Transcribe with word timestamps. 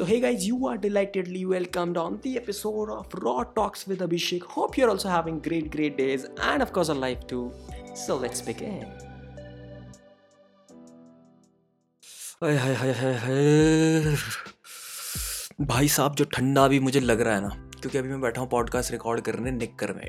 So, 0.00 0.06
hey 0.06 0.18
guys, 0.18 0.46
you 0.46 0.66
are 0.66 0.78
delightedly 0.78 1.44
welcomed 1.44 1.98
on 1.98 2.18
the 2.22 2.38
episode 2.38 2.88
of 2.88 3.12
Raw 3.22 3.42
Talks 3.56 3.86
with 3.86 4.00
Abhishek. 4.00 4.42
Hope 4.42 4.78
you're 4.78 4.88
also 4.88 5.10
having 5.10 5.40
great, 5.40 5.70
great 5.70 5.98
days 5.98 6.24
and, 6.40 6.62
of 6.62 6.72
course, 6.72 6.88
a 6.88 6.94
life 6.94 7.26
too. 7.26 7.52
So, 7.94 8.16
let's 8.16 8.40
begin. 8.40 8.86
हाय 12.42 12.56
हाय 12.56 12.92
हाय 12.92 14.16
भाई 15.66 15.88
साहब 15.88 16.14
जो 16.14 16.24
ठंडा 16.36 16.64
अभी 16.64 16.78
मुझे 16.80 17.00
लग 17.00 17.20
रहा 17.20 17.34
है 17.34 17.40
ना 17.42 17.48
क्योंकि 17.80 17.98
अभी 17.98 18.08
मैं 18.08 18.20
बैठा 18.20 18.40
हूँ 18.40 18.48
पॉडकास्ट 18.50 18.92
रिकॉर्ड 18.92 19.20
करने 19.24 19.50
निक्कर 19.50 19.92
में 19.92 20.06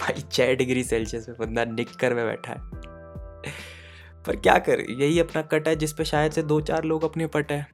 भाई 0.00 0.24
छः 0.32 0.54
डिग्री 0.56 0.84
सेल्सियस 0.84 1.28
में 1.28 1.38
बंदा 1.38 1.64
निक्कर 1.72 2.14
में 2.14 2.24
बैठा 2.26 2.52
है 2.52 3.52
पर 4.26 4.36
क्या 4.36 4.58
कर 4.68 4.80
यही 4.90 5.18
अपना 5.20 5.42
कट 5.54 5.68
है 5.68 5.74
जिस 5.76 5.92
पे 5.92 6.04
शायद 6.04 6.32
से 6.32 6.42
दो 6.52 6.60
चार 6.60 6.84
लोग 6.84 7.04
अपने 7.04 7.26
पट 7.38 7.52
है 7.52 7.66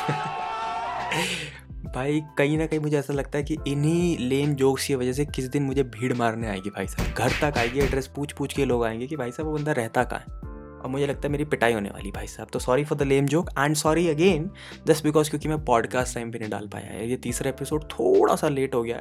भाई 1.94 2.20
कहीं 2.38 2.58
ना 2.58 2.66
कहीं 2.66 2.80
मुझे 2.80 2.98
ऐसा 2.98 3.12
लगता 3.12 3.38
है 3.38 3.44
कि 3.44 3.56
इन्हीं 3.68 4.18
लेम 4.18 4.54
जोक्स 4.54 4.86
की 4.86 4.94
वजह 4.94 5.12
से 5.12 5.24
किस 5.26 5.44
दिन 5.44 5.62
मुझे 5.62 5.82
भीड़ 5.82 6.12
मारने 6.14 6.48
आएगी 6.48 6.70
भाई 6.70 6.86
साहब। 6.86 7.14
घर 7.14 7.32
तक 7.40 7.58
आएगी 7.58 7.80
एड्रेस 7.80 8.06
पूछ 8.06 8.32
पूछ 8.32 8.52
के 8.52 8.64
लोग 8.64 8.84
आएँगे 8.84 9.06
कि 9.06 9.16
भाई 9.16 9.30
साहब 9.30 9.48
वो 9.48 9.56
बंदा 9.56 9.72
रहता 9.72 10.04
कहाँ 10.04 10.20
है? 10.20 10.38
और 10.80 10.88
मुझे 10.88 11.06
लगता 11.06 11.20
है 11.24 11.28
मेरी 11.28 11.44
पिटाई 11.44 11.72
होने 11.72 11.88
वाली 11.88 12.10
भाई 12.10 12.26
साहब। 12.26 12.48
तो 12.52 12.58
sorry 12.58 12.84
for 12.84 12.98
the 12.98 13.02
lame 13.02 13.26
joke 13.26 13.50
and 13.58 13.76
sorry 13.76 14.08
again 14.08 14.50
just 14.86 15.04
because 15.04 15.30
क्योंकि 15.30 15.48
मैं 15.48 15.64
पॉडकास्ट 15.64 16.14
टाइम 16.14 16.30
पे 16.32 16.38
नहीं 16.38 16.50
डाल 16.50 16.68
पाया 16.68 16.86
है 16.86 17.08
ये 17.08 17.16
तीसरा 17.16 17.50
एपिसोड 17.50 17.84
थोड़ा 17.84 18.36
सा 18.36 18.48
लेट 18.48 18.74
हो 18.74 18.82
गया। 18.82 18.96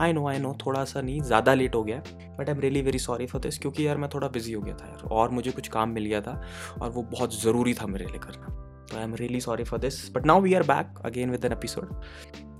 आई 0.00 0.12
नो 0.12 0.26
आई 0.28 0.38
नो 0.38 0.56
थोड़ा 0.66 0.84
सा 0.84 1.00
नहीं 1.00 1.20
ज़्यादा 1.20 1.54
लेट 1.54 1.74
हो 1.74 1.82
गया। 1.84 1.98
But 2.38 2.48
I 2.48 2.54
am 2.54 2.60
really 2.60 2.82
very 2.82 2.98
sorry 2.98 3.26
for 3.26 3.40
this 3.40 3.58
क्योंकि 3.58 3.86
यार 3.86 3.96
मैं 3.96 4.08
थोड़ा 4.14 4.28
बिज़ी 4.28 4.52
हो 4.52 4.62
गया 4.62 4.74
था 4.74 4.86
यार। 4.86 5.08
और 5.10 5.30
मुझे 5.30 5.50
कुछ 5.50 5.68
काम 5.68 5.90
मिल 5.90 6.04
गया 6.04 6.20
था 6.20 6.42
और 6.82 6.90
वो 6.90 7.02
बहुत 7.02 7.42
ज़रूरी 7.42 7.74
था 7.74 7.86
मेरे 7.86 8.04
लिए 8.04 8.18
करना। 8.18 8.64
I 8.96 9.02
am 9.02 9.14
really 9.14 9.40
sorry 9.40 9.64
for 9.64 9.78
this 9.78 10.10
but 10.12 10.26
now 10.26 10.40
we 10.40 10.54
are 10.54 10.62
back 10.62 11.00
again 11.04 11.30
with 11.30 11.44
an 11.44 11.52
episode 11.52 11.94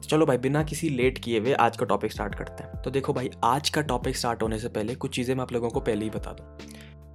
चलो 0.01 0.27
भाई, 0.27 0.39
बिना 0.39 0.62
किसी 0.62 0.89
लेट 0.89 1.19
किए 1.19 1.39
हुए 1.41 1.53
आज 1.53 1.77
का 1.77 1.87
टॉपिक 1.87 2.12
स्टार्ट 2.12 2.34
करते 2.34 2.62
हैं। 2.62 2.83
तो 2.83 2.91
देखो 2.91 3.12
भाई, 3.12 3.31
आज 3.45 3.71
का 3.71 3.81
टॉपिक 3.83 4.17
स्टार्ट 4.17 4.43
होने 4.43 4.59
से 4.59 4.69
पहले 4.69 4.95
कुछ 4.95 5.15
चीज़ें 5.17 5.34
मैं 5.34 5.43
आप 5.43 5.53
लोगों 5.53 5.71
को 5.71 5.81
पहले 5.81 6.05
ही 6.05 6.11
बता 6.11 6.33
दूँ। 6.33 6.47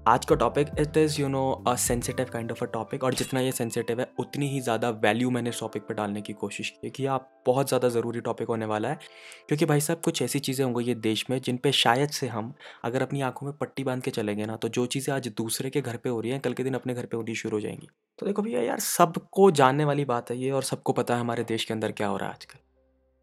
आज 0.08 0.26
का 0.26 0.36
topic 0.36 0.68
it 0.80 0.98
is 0.98 1.20
you 1.22 1.28
know 1.28 1.42
a 1.68 1.76
sensitive 1.76 2.30
kind 2.34 2.52
of 2.52 2.64
a 2.64 2.68
topic 2.68 3.04
और 3.04 3.14
जितना 3.14 3.40
ये 3.40 3.52
सेंसिटिव 3.52 4.00
है, 4.00 4.08
उतनी 4.20 4.50
ही 4.50 4.60
ज़्यादा 4.62 4.90
वैल्यू 5.04 5.30
मैंने 5.30 5.50
इस 5.50 5.60
टॉपिक 5.60 5.84
पर 5.84 5.94
डालने 5.94 6.22
की 6.22 6.34
कोशिश 6.34 6.70
की 6.72 6.90
कि 6.90 7.06
आप 7.06 7.30
बहुत 7.46 7.68
ज़्यादा 7.68 7.90
ज़रूरी 7.90 8.22
टॉपिक 8.22 8.48
होने 8.48 8.66
वाला 8.66 8.90
है। 8.90 9.00
क्योंकि 9.48 9.66
भाई 9.66 9.80
साहब, 9.80 10.02
कुछ 10.02 10.22
ऐसी 10.22 10.40
चीज़ें 10.40 10.66
होंगी 10.66 10.86
ये 10.86 10.96
देश 10.96 11.26
में 11.30 11.40
जिन 11.42 11.58
पे 11.58 11.72
शायद 11.74 12.10
से 12.10 12.28
हम, 12.28 12.54
अगर 12.84 13.02
अपनी 13.02 13.22
आँखों 13.22 13.48
में 13.48 13.56
पट्टी 13.58 13.84
बाँध 13.84 14.04
के 14.04 14.12
चलेंगे 14.12 14.46
ना 14.46 14.56
तो 14.56 14.70
जो 14.70 14.86
चीज़ें 14.88 15.14
आज 15.16 15.28
दूसरे 15.38 15.70
के 15.70 15.82
घर 15.82 15.98
पर 15.98 16.10
हो 16.10 16.20
रही 16.20 16.32
हैं, 16.32 16.40
कल 16.40 16.54
के 16.54 16.64
दिन 16.64 16.74
अपने 16.74 16.94
घर 16.94 17.06
पर 17.06 17.18
होनी 17.18 17.36
शुरू 17.36 17.58
हो 17.58 17.62
जाएँगी। 17.62 17.90
तो 18.20 18.26
देखो 18.26 18.42
भैया 18.42 18.62
यार, 18.62 18.80
सबको 18.80 19.50
जानने 19.52 19.86
वाली 19.86 20.06
बात 20.06 20.30
है 20.32 20.38
ये 20.38 20.50
और 20.52 20.64
सबको 20.64 20.94
पता 20.94 21.14
है 21.14 21.20
हमारे 21.20 21.44
देश 21.44 21.64
के 21.66 21.74
अंदर 21.74 21.92
क्या 21.92 22.08
हो 22.08 22.18
रहा 22.18 22.28
है 22.28 22.34
आजकल। 22.34 22.60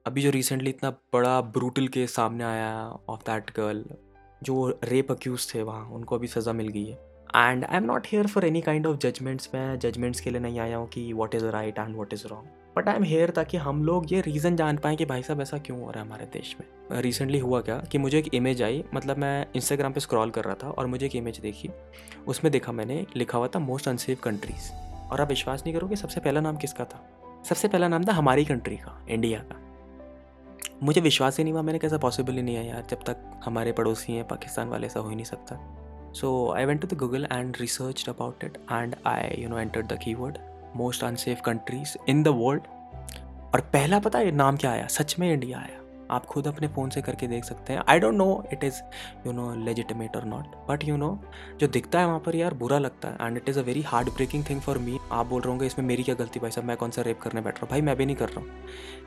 अभी 0.06 0.22
जो 0.22 0.30
रिसेंटली 0.30 0.70
इतना 0.70 0.91
बड़ा 1.12 1.41
ब्रूटल 1.41 1.88
केस 1.88 2.14
सामने 2.14 2.44
आया 2.44 2.72
ऑफ़ 3.08 3.20
दैट 3.20 3.50
गर्ल 3.56 3.84
जो 4.42 4.68
रेप 4.84 5.11
अक्यूज 5.12 5.55
थे 5.55 5.62
वहाँ, 5.62 5.84
उनको 5.86 6.16
अभी 6.16 6.27
सज़ा 6.27 6.52
मिल 6.52 6.68
गई 6.68 6.84
है। 6.84 6.98
And 7.36 7.64
I 7.64 7.77
am 7.77 7.84
not 7.84 8.06
here 8.06 8.27
for 8.27 8.44
any 8.44 8.61
kind 8.61 8.86
of 8.86 8.96
judgements 8.98 9.50
मैं 9.55 9.78
जजमेंट्स 9.78 10.20
के 10.20 10.30
लिए 10.30 10.41
नहीं 10.41 10.58
आया 10.61 10.77
हूँ 10.77 10.88
कि 10.88 11.12
what 11.12 11.34
is 11.34 11.46
right 11.46 11.78
and 11.78 11.96
what 11.96 12.12
is 12.12 12.27
wrong 12.27 12.48
but 12.76 12.88
I 12.88 12.96
am 12.96 13.02
here 13.02 13.30
ताकि 13.30 13.56
हम 13.56 13.84
लोग 13.84 14.12
ये 14.12 14.20
रीज़न 14.20 14.56
जान 14.56 14.76
पाएँ 14.76 14.96
कि 14.96 15.04
भाई 15.04 15.22
साहब 15.22 15.40
ऐसा 15.40 15.58
क्यों 15.58 15.82
हो 15.82 15.90
रहा 15.90 16.00
है 16.00 16.06
हमारे 16.06 16.24
देश 16.24 16.56
में। 16.60 17.00
रिसेंटली 17.00 17.38
हुआ 17.38 17.60
क्या 17.60 17.78
कि 17.78 17.98
मुझे 17.98 18.18
एक 18.18 18.34
इमेज 18.34 18.62
आई 18.62 18.84
मतलब 18.94 19.16
मैं 19.16 19.46
इंस्टाग्राम 19.56 19.92
पे 19.92 20.00
स्क्रॉल 20.00 20.30
कर 20.30 20.44
रहा 20.44 20.54
था 20.54 20.70
और 20.70 20.86
मुझे 20.86 21.06
एक 21.06 21.16
इमेज 21.16 21.38
देखी। 21.38 21.70
उसमें 22.27 22.52
देखा 22.52 22.72
मैंने, 22.72 23.06
लिखा 23.16 23.38
हुआ 23.38 23.48
था 23.48 23.58
मोस्ट 23.58 23.88
अनसेफ 23.88 24.22
कंट्रीज़ 24.22 24.72
और 25.10 25.20
आप 25.20 25.28
विश्वास 25.28 25.62
नहीं 25.66 25.74
करोगे, 25.74 25.96
सबसे 25.96 26.20
पहला 26.20 26.40
नाम 26.40 26.56
किसका 26.56 26.84
था? 26.84 27.10
सबसे 27.48 27.68
पहला 27.68 27.88
नाम 27.88 28.04
था 28.04 28.12
हमारी 28.12 28.44
कंट्री 28.44 28.77
का 28.77 29.06
इंडिया 29.10 29.38
का। 29.38 29.60
मुझे 30.83 31.00
विश्वास 31.00 31.39
ही 31.39 31.45
नहीं 31.45 31.52
हुआ, 31.52 31.62
मैंने 31.62 31.78
कैसा 31.78 31.98
पॉसिबल 31.98 32.33
ही 32.33 32.42
नहीं 32.42 32.56
है 32.56 32.68
यार, 32.68 32.86
जब 32.90 33.02
तक 33.02 33.40
हमारे 33.45 33.72
पड़ोसी 33.72 34.12
हैं, 34.12 34.28
पाकिस्तान 34.28 34.68
वाले 34.68 34.86
ऐसा 34.86 35.00
हो 35.00 35.08
ही 35.08 35.14
नहीं 35.14 35.24
सकता। 35.24 35.77
So, 36.12 36.24
I 36.56 36.66
went 36.66 36.83
to 36.84 36.89
the 36.92 36.96
Google 37.02 37.27
and 37.33 37.58
researched 37.61 38.08
about 38.08 38.45
it 38.48 38.55
and 38.68 38.95
I, 39.06 39.18
you 39.42 39.48
know, 39.48 39.58
entered 39.66 39.89
the 39.89 39.98
keyword 40.06 40.49
most 40.79 41.05
unsafe 41.05 41.41
countries 41.41 41.97
in 42.08 42.23
the 42.23 42.29
world. 42.29 42.63
और 43.55 43.61
पहला 43.61 43.98
पता 43.98 44.19
है, 44.19 44.31
नाम 44.31 44.57
क्या 44.57 44.70
आया? 44.70 44.86
सच 44.86 45.17
में 45.19 45.33
इंडिया 45.33 45.58
आया। 45.58 45.77
आप 46.11 46.27
खुद 46.27 46.47
अपने 46.47 46.69
फ़ोन 46.69 46.91
से 46.91 47.03
करके 47.03 47.27
देख 47.27 47.45
सकते 47.45 47.73
हैं। 47.73 47.83
I 47.89 47.98
don't 48.01 48.14
know 48.14 48.45
it 48.53 48.64
is 48.64 48.81
you 49.27 49.33
know 49.33 49.55
legitimate 49.64 50.17
और 50.17 50.25
नॉट 50.25 50.45
बट 50.69 50.85
यू 50.85 50.97
नो 50.97 51.20
जो 51.61 51.67
दिखता 51.67 52.01
है 52.01 52.07
वहाँ 52.07 52.19
पर 52.19 52.36
यार, 52.36 52.55
बुरा 52.55 52.79
लगता 52.79 53.08
है। 53.08 53.17
And 53.20 53.36
it 53.36 53.48
is 53.48 53.58
a 53.58 53.63
very 53.63 53.83
hard 53.83 54.08
breaking 54.08 54.45
thing 54.51 54.61
for 54.61 54.79
me 54.79 54.98
आप 55.13 55.27
बोल 55.27 55.42
रहे 55.42 55.51
होंगे, 55.51 55.67
इसमें 55.67 55.86
मेरी 55.86 56.03
क्या 56.03 56.14
गलती 56.14 56.41
भाई 56.41 56.51
साहब, 56.51 56.67
मैं 56.67 56.77
कौन 56.77 56.91
सा 56.91 57.02
रेप 57.02 57.20
करने 57.20 57.41
बैठ 57.41 57.55
रहा 57.55 57.61
हूँ? 57.63 57.70
भाई, 57.70 57.81
मैं 57.81 57.97
भी 57.97 58.07
नहीं 58.07 58.17
कर 58.17 58.29
रहा 58.29 58.41
हूँ। 58.41 58.48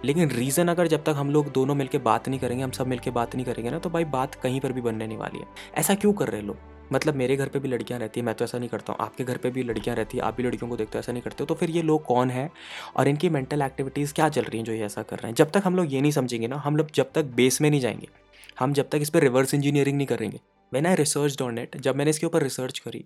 लेकिन 0.06 0.30
रीज़न 0.30 0.68
अगर 0.68 0.88
जब 0.88 1.03
तक 1.03 1.13
हम 1.18 1.30
लोग 1.30 1.51
दोनों 1.51 1.75
मिलकर 1.75 1.97
बात 1.97 2.30
नहीं 2.30 2.40
करेंगे, 2.40 2.63
हम 2.63 2.72
सब 2.72 2.88
मिलकर 2.88 3.12
बात 3.12 3.35
नहीं 3.35 3.45
करेंगे 3.45 3.72
ना 3.72 3.80
तो 3.80 3.90
भाई, 3.90 4.06
बात 4.06 4.35
कहीं 4.35 4.62
पर 4.62 4.72
भी 4.72 4.81
बनने 4.81 5.07
नहीं 5.07 5.18
वाली 5.18 5.40
है। 5.40 5.45
ऐसा 5.75 5.95
क्यों 5.95 6.13
कर 6.13 6.28
रहे 6.28 6.41
लोग? 6.41 6.72
मतलब 6.93 7.15
मेरे 7.15 7.35
घर 7.35 7.47
पे 7.47 7.59
भी 7.59 7.69
लड़कियाँ 7.69 7.99
रहती 7.99 8.19
हैं, 8.19 8.25
मैं 8.25 8.35
तो 8.35 8.45
ऐसा 8.45 8.59
नहीं 8.59 8.69
करता 8.69 8.93
हूँ। 8.93 8.99
आपके 9.01 9.23
घर 9.23 9.37
पे 9.37 9.49
भी 9.51 9.63
लड़कियाँ 9.63 9.95
रहती 9.95 10.17
हैं, 10.17 10.23
आप 10.25 10.37
भी 10.37 10.43
लड़कियों 10.43 10.69
को 10.69 10.77
देखते 10.77 10.97
हो, 10.97 10.99
ऐसा 10.99 11.11
नहीं 11.11 11.23
करते 11.23 11.43
हो। 11.43 11.45
तो 11.45 11.55
फिर 11.55 11.69
ये 11.69 11.81
लोग 11.81 12.03
कौन 12.05 12.29
है 12.29 12.49
और 12.97 13.07
इनकी 13.07 13.29
मेंटल 13.29 13.61
एक्टिविटीज़ 13.61 14.13
क्या 14.13 14.29
चल 14.29 14.41
रही 14.41 14.57
हैं 14.57 14.65
जो 14.65 14.73
ये 14.73 14.85
ऐसा 14.85 15.03
कर 15.03 15.15
रहे 15.15 15.27
हैं? 15.27 15.35
जब 15.35 15.51
तक 15.51 15.61
हम 15.65 15.75
लोग 15.75 15.93
ये 15.93 16.01
नहीं 16.01 16.11
समझेंगे 16.11 16.47
ना, 16.47 16.55
हम 16.57 16.75
लोग 16.75 16.91
जब 16.95 17.11
तक 17.15 17.25
बेस 17.35 17.61
में 17.61 17.69
नहीं 17.69 17.81
जाएँगे, 17.81 18.07
हम 18.59 18.73
जब 18.73 18.89
तक 18.89 18.99
इस 19.01 19.09
पर 19.09 19.21
रिवर्स 19.21 19.53
इंजीनियरिंग 19.53 19.97
नहीं 19.97 20.07
करेंगे। 20.07 20.39
मैंने 20.71 20.89
आई 20.89 20.95
रिसर्च 20.95 21.41
ऑन 21.41 21.57
इट 21.57 21.77
जब 21.77 21.95
मैंने 21.95 22.09
इसके 22.09 22.25
ऊपर 22.25 22.43
रिसर्च 22.43 22.79
करी 22.79 22.99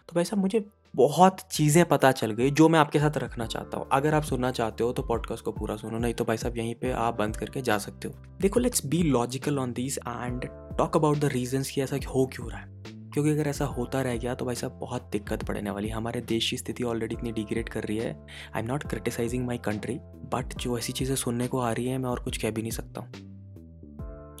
तो 0.00 0.14
भाई 0.14 0.24
साहब, 0.24 0.40
मुझे 0.40 0.64
बहुत 0.96 1.40
चीज़ें 1.52 1.84
पता 1.84 2.10
चल 2.12 2.30
गई 2.30 2.50
जो 2.50 2.68
मैं 2.68 2.78
आपके 2.78 2.98
साथ 2.98 3.16
रखना 3.18 3.46
चाहता 3.46 3.78
हूँ। 3.78 3.86
अगर 3.92 4.14
आप 4.14 4.22
सुनना 4.22 4.50
चाहते 4.50 4.84
हो 4.84 4.92
तो 4.92 5.02
पॉडकास्ट 5.02 5.44
को 5.44 5.52
पूरा 5.52 5.76
सुनो, 5.76 5.98
नहीं 5.98 6.14
तो 6.14 6.24
भाई 6.24 6.36
साहब, 6.36 6.56
यहीं 6.56 6.74
पे 6.74 6.90
आप 6.92 7.18
बंद 7.18 7.36
करके 7.36 7.60
जा 7.60 7.78
सकते 7.78 8.08
हो। 8.08 8.14
देखो 8.40 8.60
let's 8.60 8.86
be 8.86 9.02
logical 9.02 9.58
on 9.58 9.72
this 9.72 9.98
and 9.98 10.48
talk 10.78 10.96
about 10.96 11.18
the 11.18 11.24
reasons 11.24 11.70
कि 11.70 11.82
ऐसा 11.82 11.98
हो 12.06 12.26
क्यों 12.26 12.50
रहा 12.50 12.60
है। 12.60 12.79
क्योंकि 13.14 13.30
अगर 13.30 13.48
ऐसा 13.48 13.64
होता 13.64 14.02
रह 14.02 14.16
गया 14.16 14.34
तो 14.34 14.44
भाई 14.44 14.54
साहब 14.54 14.72
बहुत 14.72 15.08
दिक्कत 15.12 15.44
पड़ने 15.44 15.70
वाली 15.70 15.88
हमारे 15.88 16.20
देश 16.20 16.50
की 16.50 16.56
स्थिति 16.56 16.82
ऑलरेडी 16.82 17.14
इतनी 17.14 17.32
डिग्रेड 17.32 17.68
कर 17.68 17.84
रही 17.84 17.98
है। 17.98 18.26
I 18.54 18.62
am 18.62 18.68
not 18.68 18.84
criticising 18.84 19.46
my 19.46 19.58
country 19.58 19.98
but 20.34 20.54
जो 20.56 20.78
ऐसी 20.78 20.92
चीज़ें 20.92 21.16
सुनने 21.16 21.48
को 21.48 21.58
आ 21.58 21.72
रही 21.72 21.86
है, 21.86 21.98
मैं 21.98 22.10
और 22.10 22.20
कुछ 22.20 22.38
कह 22.38 22.50
भी 22.50 22.62
नहीं 22.62 22.72
सकता 22.72 23.00
हूँ। 23.00 23.12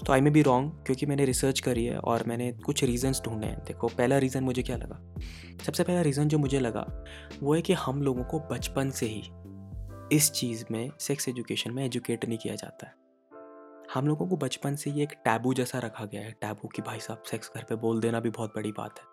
तो 0.06 0.12
आई 0.12 0.20
मे 0.20 0.30
बी 0.30 0.42
रॉन्ग 0.42 0.72
क्योंकि 0.86 1.06
मैंने 1.06 1.24
रिसर्च 1.24 1.60
करी 1.60 1.84
है 1.84 1.98
और 1.98 2.24
मैंने 2.26 2.52
कुछ 2.52 2.84
रीज़न्स 2.84 3.22
ढूंढे 3.24 3.46
हैं। 3.46 3.58
देखो, 3.58 3.88
पहला 3.88 4.18
रीज़न 4.18 4.44
मुझे 4.44 4.62
क्या 4.62 4.76
लगा? 4.76 5.14
सबसे 5.66 5.82
पहला 5.82 6.00
रीज़न 6.00 6.28
जो 6.28 6.38
मुझे 6.38 6.60
लगा, 6.60 7.04
वो 7.42 7.54
है 7.54 7.62
कि 7.62 7.72
हम 7.72 8.02
लोगों 8.02 8.24
को 8.24 8.40
बचपन 8.40 8.90
से 8.90 9.06
ही 9.06 9.22
इस 10.16 10.30
चीज़ 10.32 10.64
में 10.70 10.90
सेक्स 11.00 11.28
एजुकेशन 11.28 11.72
में 11.72 11.84
एजुकेट 11.84 12.28
नहीं 12.28 12.38
किया 12.38 12.54
जाता 12.54 12.86
है। 12.86 13.09
हम 13.94 14.06
लोगों 14.06 14.28
को 14.28 14.36
बचपन 14.36 14.76
से 14.76 14.90
ये 14.90 15.02
एक 15.02 15.12
टैबू 15.12 15.54
जैसा 15.54 15.78
रखा 15.78 16.04
गया 16.04 16.20
है, 16.20 16.32
टैबू 16.32 16.68
कि 16.68 16.82
भाई 16.82 17.00
साहब 17.00 17.22
सेक्स 17.22 17.50
घर 17.56 17.62
पे 17.62 17.74
बोल 17.74 18.00
देना 18.00 18.20
भी 18.20 18.30
बहुत 18.30 18.50
बड़ी 18.50 18.72
बात 18.72 18.98
है। 18.98 19.04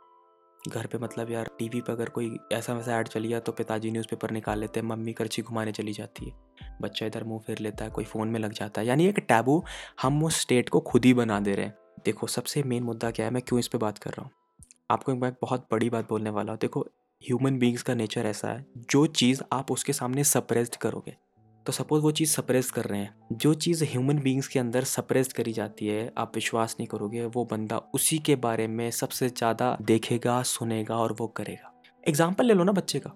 घर 0.72 0.86
पे 0.86 0.98
मतलब 0.98 1.32
यार, 1.32 1.50
टीवी 1.60 1.82
पे 1.82 1.92
अगर 1.92 2.10
कोई 2.10 2.40
ऐसा 2.52 2.74
वैसा 2.74 3.00
ऐड 3.00 3.08
चली 3.08 3.30
जाए 3.30 3.40
तो 3.40 3.52
पिताजी 3.52 3.92
न्यूज़पेपर 3.92 4.32
निकाल 4.32 4.60
लेते 4.60 4.80
हैं, 4.80 4.88
मम्मी 4.88 5.14
करची 5.14 5.42
घुमाने 5.42 5.72
चली 5.72 5.94
जाती 5.94 6.26
है। 6.26 6.34
बच्चा 6.82 7.06
इधर 7.06 7.24
मुँह 7.24 7.40
फेर 7.40 7.60
लेता 7.60 7.86
है, 7.86 7.92
कोई 7.92 8.06
फ़ोन 8.06 8.28
में 8.28 8.40
लग 8.40 8.54
जाता 8.54 8.82
है। 8.82 8.88
यानी 8.88 9.08
एक 9.08 9.20
टैबू 9.20 9.64
हम 10.02 10.24
उस 10.24 10.42
स्टेट 10.42 10.70
को 10.70 10.80
खुद 10.80 11.06
ही 11.06 11.14
बना 11.14 11.40
दे 11.40 11.56
रहे 11.56 11.66
हैं। 11.66 11.78
देखो, 12.06 12.28
सबसे 12.28 12.64
मेन 12.64 12.84
मुद्दा 12.84 13.12
क्या 13.12 13.26
है, 13.26 13.32
मैं 13.32 13.42
क्यों 13.42 13.60
इस 13.60 13.68
पर 13.68 13.78
बात 13.78 13.98
कर 13.98 14.10
रहा 14.10 14.24
हूँ? 14.24 14.32
आपको 14.92 15.12
एक 15.12 15.20
बहुत 15.42 15.68
बड़ी 15.72 15.90
बात 15.90 16.10
बोलने 16.10 16.30
वाला 16.30 16.52
हूँ। 16.52 16.60
देखो, 16.62 16.82
ह्यूमन 17.24 17.60
बींग्स 17.60 17.82
का 17.82 17.94
नेचर 17.94 18.26
ऐसा 18.26 18.48
है, 18.48 18.66
जो 18.78 19.06
चीज़ 19.06 19.42
आप 19.52 19.72
उसके 19.72 19.94
सामने 19.94 20.24
सप्रेस्ड 20.24 20.76
करोगे 20.76 21.27
तो 21.68 21.74
सपोज़ 21.74 22.04
वो 22.04 22.12
चीज़ 22.12 22.30
सप्रेस 22.30 22.72
कर 22.72 22.86
रहे 22.86 23.00
हैं। 23.00 23.16
जो 23.32 23.54
चीज़ 23.54 23.84
ह्यूमन 23.84 24.20
बींग्स 24.20 24.48
के 24.48 24.60
अंदर 24.60 24.84
सप्रेस 24.84 25.34
करी 25.34 25.54
जाती 25.54 25.88
है, 25.88 26.14
आप 26.18 26.32
विश्वास 26.36 26.76
नहीं 26.80 26.88
करोगे, 26.88 27.26
वो 27.26 27.46
बंदा 27.46 27.78
उसी 27.78 28.20
के 28.20 28.36
बारे 28.36 28.68
में 28.68 28.92
सबसे 28.92 29.30
ज़्यादा 29.30 29.78
देखेगा, 29.82 30.44
सुनेगा 30.44 30.98
और 30.98 31.14
वो 31.14 31.28
करेगा। 31.28 31.82
एग्ज़ाम्पल 32.08 32.46
ले 32.46 32.54
लो 32.54 32.64
ना 32.64 32.72
बच्चे 32.72 33.00
का। 33.00 33.10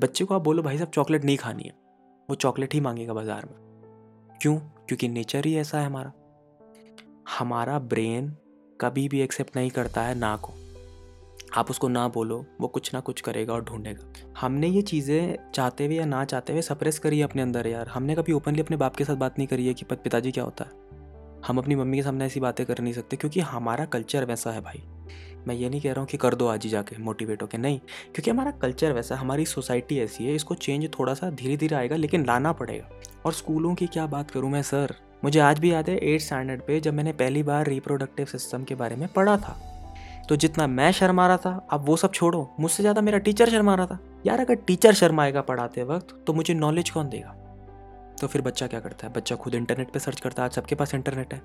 बच्चे 0.00 0.24
को 0.24 0.34
आप 0.34 0.42
बोलो, 0.42 0.62
भाई 0.62 0.78
साहब 0.78 0.90
चॉकलेट 0.90 1.24
नहीं 1.24 1.36
खानी 1.36 1.62
है। 1.62 1.72
वो 2.30 2.34
चॉकलेट 2.34 2.74
ही 2.74 2.80
मांगेगा 2.80 3.12
बाज़ार 3.12 3.46
में। 3.46 3.54
क्यों? 4.42 4.56
क्योंकि 4.58 5.08
नेचर 5.08 5.46
ही 5.46 5.56
ऐसा 5.56 5.80
है 5.80 5.86
हमारा। 5.86 6.12
हमारा 7.38 7.78
ब्रेन 7.78 8.36
कभी 8.80 9.08
भी 9.08 9.20
एक्सेप्ट 9.20 9.56
नहीं 9.56 9.70
करता 9.70 10.02
है 10.02 10.14
ना 10.14 10.36
को। 10.36 10.67
आप 11.58 11.70
उसको 11.70 11.88
ना 11.88 12.06
बोलो, 12.08 12.44
वो 12.60 12.68
कुछ 12.68 12.92
ना 12.94 13.00
कुछ 13.00 13.20
करेगा 13.20 13.52
और 13.52 13.64
ढूंढेगा। 13.64 14.32
हमने 14.40 14.68
ये 14.68 14.82
चीज़ें 14.82 15.52
चाहते 15.54 15.86
हुए 15.86 15.96
या 15.96 16.04
ना 16.04 16.24
चाहते 16.24 16.52
हुए 16.52 16.62
सप्रेस 16.62 16.98
करी 16.98 17.18
है 17.18 17.24
अपने 17.24 17.42
अंदर 17.42 17.66
यार। 17.66 17.88
हमने 17.88 18.14
कभी 18.14 18.32
ओपनली 18.32 18.60
अपने 18.60 18.76
बाप 18.76 18.96
के 18.96 19.04
साथ 19.04 19.16
बात 19.16 19.38
नहीं 19.38 19.48
करी 19.48 19.66
है 19.66 19.74
कि 19.74 19.84
पिताजी 19.84 20.32
क्या 20.32 20.44
होता 20.44 20.64
है। 20.64 20.86
हम 21.46 21.58
अपनी 21.58 21.74
मम्मी 21.74 21.96
के 21.96 22.02
सामने 22.02 22.26
ऐसी 22.26 22.40
बातें 22.40 22.64
कर 22.66 22.78
नहीं 22.78 22.92
सकते 22.92 23.16
क्योंकि 23.16 23.40
हमारा 23.40 23.84
कल्चर 23.84 24.24
वैसा 24.24 24.50
है 24.50 24.60
भाई। 24.60 24.82
मैं 25.46 25.54
ये 25.54 25.68
नहीं 25.68 25.80
कह 25.80 25.92
रहा 25.92 26.00
हूँ 26.00 26.08
कि 26.08 26.16
कर 26.16 26.34
दो 26.34 26.46
आज 26.46 26.64
ही 26.64 26.70
जाके 26.70 26.96
मोटिवेट 26.98 27.42
होके, 27.42 27.58
नहीं। 27.58 27.78
क्योंकि 27.78 28.30
हमारा 28.30 28.50
कल्चर 28.50 28.92
वैसा 28.92 29.16
हमारी 29.16 29.44
सोसाइटी 29.46 29.98
ऐसी 29.98 30.24
है, 30.24 30.34
इसको 30.34 30.54
चेंज 30.54 30.88
थोड़ा 30.98 31.14
सा 31.14 31.30
धीरे 31.30 31.56
धीरे 31.56 31.76
आएगा, 31.76 31.96
लेकिन 31.96 32.26
लाना 32.26 32.52
पड़ेगा। 32.52 32.88
और 33.26 33.32
स्कूलों 33.32 33.74
की 33.74 33.86
क्या 33.86 34.06
बात 34.06 34.30
करूँ 34.30 34.50
मैं 34.50 34.62
सर 34.62 34.94
मुझे 35.24 35.40
आज 35.40 35.58
भी 35.58 35.72
याद 35.72 35.88
है 35.90 35.96
एट 35.96 36.20
स्टैंडर्ड 36.20 36.62
पे 36.62 36.80
जब 36.80 36.94
मैंने 36.94 37.12
पहली 37.12 37.42
बार 37.42 37.66
रिप्रोडक्टिव 37.66 38.26
सिस्टम 38.26 38.64
के 38.64 38.74
बारे 38.74 38.96
में 38.96 39.08
पढ़ा 39.08 39.36
था। 39.36 39.58
तो 40.28 40.36
जितना 40.36 40.66
मैं 40.66 40.92
शर्मा 40.92 41.26
रहा 41.26 41.36
था, 41.36 41.66
अब 41.70 41.84
वो 41.84 41.96
सब 41.96 42.12
छोड़ो। 42.12 42.54
मुझसे 42.60 42.82
ज़्यादा 42.82 43.00
मेरा 43.00 43.18
टीचर 43.18 43.50
शर्मा 43.50 43.74
रहा 43.74 43.86
था। 43.86 43.98
यार, 44.26 44.40
अगर 44.40 44.54
टीचर 44.54 44.94
शर्माएगा 44.94 45.40
पढ़ाते 45.40 45.82
वक्त 45.82 46.24
तो 46.26 46.32
मुझे 46.32 46.54
नॉलेज 46.54 46.90
कौन 46.90 47.08
देगा? 47.08 47.34
तो 48.20 48.26
फिर 48.26 48.42
बच्चा 48.42 48.66
क्या 48.66 48.80
करता 48.80 49.06
है? 49.06 49.12
बच्चा 49.12 49.36
खुद 49.36 49.54
इंटरनेट 49.54 49.90
पे 49.90 49.98
सर्च 49.98 50.20
करता 50.20 50.42
है। 50.42 50.48
आज 50.48 50.54
सबके 50.54 50.74
पास 50.74 50.94
इंटरनेट 50.94 51.34
है। 51.34 51.42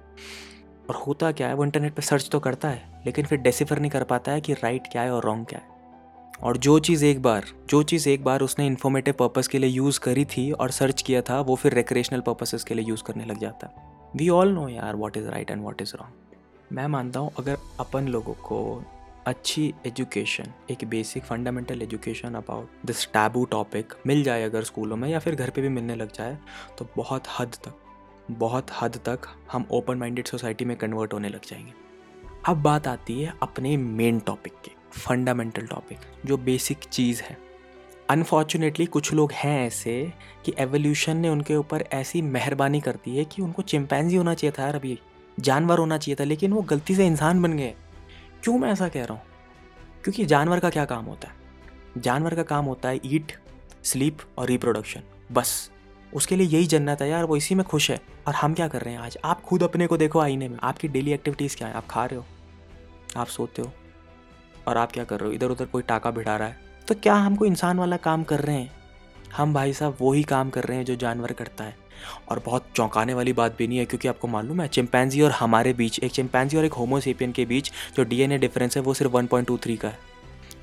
और 0.89 0.95
होता 0.95 1.31
क्या 1.31 1.47
है, 1.47 1.53
वो 1.53 1.65
इंटरनेट 1.65 1.94
पे 1.94 2.01
सर्च 2.01 2.30
तो 2.31 2.39
करता 2.39 2.69
है, 2.69 3.01
लेकिन 3.06 3.25
फिर 3.25 3.39
डेसिफर 3.39 3.80
नहीं 3.80 3.91
कर 3.91 4.03
पाता 4.03 4.31
है 4.31 4.41
कि 4.41 4.53
राइट 4.53 4.88
क्या 4.91 5.01
है 5.01 5.13
और 5.13 5.24
रॉन्ग 5.24 5.45
क्या 5.45 5.59
है। 5.59 5.71
और 6.44 6.57
जो 6.57 6.79
चीज़ 6.79 7.06
एक 7.06 7.21
बार, 7.21 7.44
जो 7.69 7.83
चीज़ 7.83 8.09
एक 8.09 8.24
बार 8.24 8.41
उसने 8.41 8.68
इन्फॉर्मेटिव 8.68 9.13
पर्पज़ 9.19 9.50
के 9.50 9.59
लिए 9.59 9.69
यूज़ 9.69 10.00
करी 10.00 10.25
थी 10.25 10.51
और 10.51 10.71
सर्च 10.71 11.01
किया 11.01 11.21
था, 11.21 11.39
वो 11.41 11.56
फिर 11.56 11.74
रिक्रेशनल 11.74 12.21
पर्पसेस 12.21 12.63
के 12.63 12.74
लिए 12.74 12.86
यूज़ 12.86 13.03
करने 13.03 13.25
लग 13.25 13.39
जाता 13.39 13.68
है। 13.68 13.91
वी 14.15 14.29
ऑल 14.29 14.51
नो 14.51 14.68
यार 14.69 14.95
what 14.95 15.18
is 15.18 15.27
right 15.27 15.51
and 15.51 15.63
what 15.63 15.81
is 15.81 15.94
wrong 15.95 16.22
मैं 16.73 16.85
मानता 16.87 17.19
हूँ, 17.19 17.31
अगर 17.39 17.57
अपन 17.79 18.07
लोगों 18.07 18.33
को 18.33 18.83
अच्छी 19.27 19.73
एजुकेशन 19.87 20.53
एक 20.71 20.85
basic 20.85 21.23
fundamental 21.23 21.81
education 21.81 22.33
about 22.33 22.85
this 22.85 23.05
taboo 23.07 23.43
topic 23.45 23.93
मिल 24.07 24.23
जाए 24.23 24.43
अगर 24.43 24.63
स्कूलों 24.63 24.95
में 24.97 25.07
या 25.09 25.19
फिर 25.19 25.35
घर 25.35 25.49
पे 25.49 25.61
भी 25.61 25.69
मिलने 25.69 25.95
लग 25.95 26.11
जाए 26.11 26.37
तो 26.77 26.87
बहुत 26.95 27.23
हद 27.39 27.55
तक, 27.65 27.75
बहुत 28.31 28.71
हद 28.81 28.97
तक 29.05 29.27
हम 29.51 29.65
ओपन 29.71 29.97
माइंडेड 29.97 30.27
सोसाइटी 30.27 30.65
में 30.65 30.75
कन्वर्ट 30.77 31.13
होने 31.13 31.29
लग 31.29 31.45
जाएँगे। 31.47 31.73
अब 32.47 32.61
बात 32.63 32.87
आती 32.87 33.21
है 33.21 33.33
अपने 33.41 33.77
मेन 33.77 34.19
टॉपिक 34.19 34.53
की 34.65 34.75
फंडामेंटल 34.91 35.67
टॉपिक 35.67 35.97
जो 36.25 36.37
बेसिक 36.37 36.83
चीज़ 36.83 37.21
है। 37.21 37.37
अनफॉर्चुनेटली 38.09 38.85
कुछ 38.85 39.13
लोग 39.13 39.31
हैं 39.31 39.67
ऐसे 39.67 40.13
कि 40.45 40.53
एवोल्यूशन 40.57 41.17
ने 41.17 41.29
उनके 41.29 41.55
ऊपर 41.55 41.87
ऐसी 41.93 42.21
मेहरबानी 42.21 42.81
कर 42.81 42.95
दी 42.95 43.17
है 43.17 43.25
कि 43.25 43.41
उनको 43.41 43.61
चिंपैंजी 43.61 44.15
होना 44.15 44.33
चाहिए 44.33 44.53
था 44.59 44.63
यार 44.63 44.75
अभी। 44.75 44.99
जानवर 45.39 45.77
होना 45.77 45.97
चाहिए 45.97 46.15
था, 46.19 46.24
लेकिन 46.24 46.53
वो 46.53 46.62
गलती 46.62 46.95
से 46.95 47.07
इंसान 47.07 47.41
बन 47.41 47.57
गए। 47.57 47.74
क्यों 48.44 48.57
मैं 48.57 48.71
ऐसा 48.71 48.88
कह 48.88 49.06
रहा 49.06 49.13
हूँ? 49.13 49.21
क्योंकि 50.03 50.25
जानवर 50.25 50.59
का 50.59 50.69
क्या 50.69 50.85
काम 50.85 51.06
होता 51.06 51.27
है? 51.27 51.35
जानवर 51.97 52.35
का 52.35 52.44
काम 52.44 52.65
होता 52.65 52.89
है 52.89 53.00
ईट 53.06 53.31
स्लीप 53.83 54.18
और 54.38 54.47
रिप्रोडक्शन 54.47 55.01
बस। 55.31 55.71
उसके 56.13 56.35
लिए 56.35 56.47
यही 56.47 56.65
जन्नत 56.65 57.01
है 57.01 57.09
यार, 57.09 57.24
वो 57.24 57.38
इसी 57.38 57.56
में 57.56 57.65
खुश 57.65 57.91
है। 57.91 58.01
और 58.27 58.35
हम 58.35 58.53
क्या 58.53 58.68
कर 58.68 58.81
रहे 58.81 58.94
हैं 58.94 59.01
आज? 59.01 59.18
आप 59.25 59.41
खुद 59.41 59.63
अपने 59.63 59.88
को 59.88 59.97
देखो 59.97 60.19
आईने 60.19 60.50
में। 60.50 60.57
आपकी 60.63 60.88
डेली 60.88 61.12
एक्टिविटीज़ 61.12 61.57
क्या 61.57 61.68
है? 61.68 61.74
आप 61.74 61.88
खा 61.88 62.06
रहे 62.06 62.15
हो? 62.15 62.25
आप 63.18 63.27
सोते 63.27 63.62
हो? 63.62 63.74
और 64.68 64.77
आप 64.77 64.91
क्या 64.91 65.03
कर 65.03 65.19
रहे 65.19 65.29
हो? 65.29 65.36
इधर 65.36 65.50
उधर 65.50 65.65
कोई 65.65 65.81
टाका 65.81 66.12
भिड़ा 66.12 66.38
रहा 66.38 66.47
है? 66.47 66.57
तो 66.88 66.95
क्या 66.95 67.13
हम 67.13 67.36
कोई 67.36 67.47
इंसान 67.47 67.79
वाला 67.79 67.97
काम 67.97 68.24
कर 68.24 68.39
रहे 68.39 68.56
हैं? 68.56 68.71
हम 69.38 69.53
भाई 69.53 69.74
साहब 69.74 69.97
वही 70.01 70.24
काम 70.24 70.50
कर 70.50 70.63
रहे 70.63 70.77
हैं 70.77 70.86
जो 70.86 70.95
जानवर 70.95 71.31
करता 71.31 71.63
है। 71.63 71.77
और 72.29 72.41
बहुत 72.45 72.65
चौंकाने 72.75 73.13
वाली 73.13 73.33
बात 73.33 73.57
भी 73.57 73.67
नहीं 73.67 73.77
है, 73.77 73.85
क्योंकि 73.85 74.07
आपको 74.07 74.27
मालूम 74.27 74.61
है 74.61 74.67
चिंपैंजी 74.69 75.21
और 75.21 75.31
हमारे 75.31 75.73
बीच, 75.73 76.00
एक 76.00 76.11
चिंपैंजी 76.11 76.57
और 76.57 76.65
एक 76.65 76.73
होमोसेपियन 76.73 77.31
के 77.31 77.45
बीच 77.45 77.71
जो 77.97 78.03
डीएनए 78.03 78.38
डिफरेंस 78.38 78.77
है, 78.77 78.83
वो 78.83 78.94
सिर्फ़ 78.94 79.13
1.23 79.13 79.77
का 79.77 79.88
है। 79.88 80.00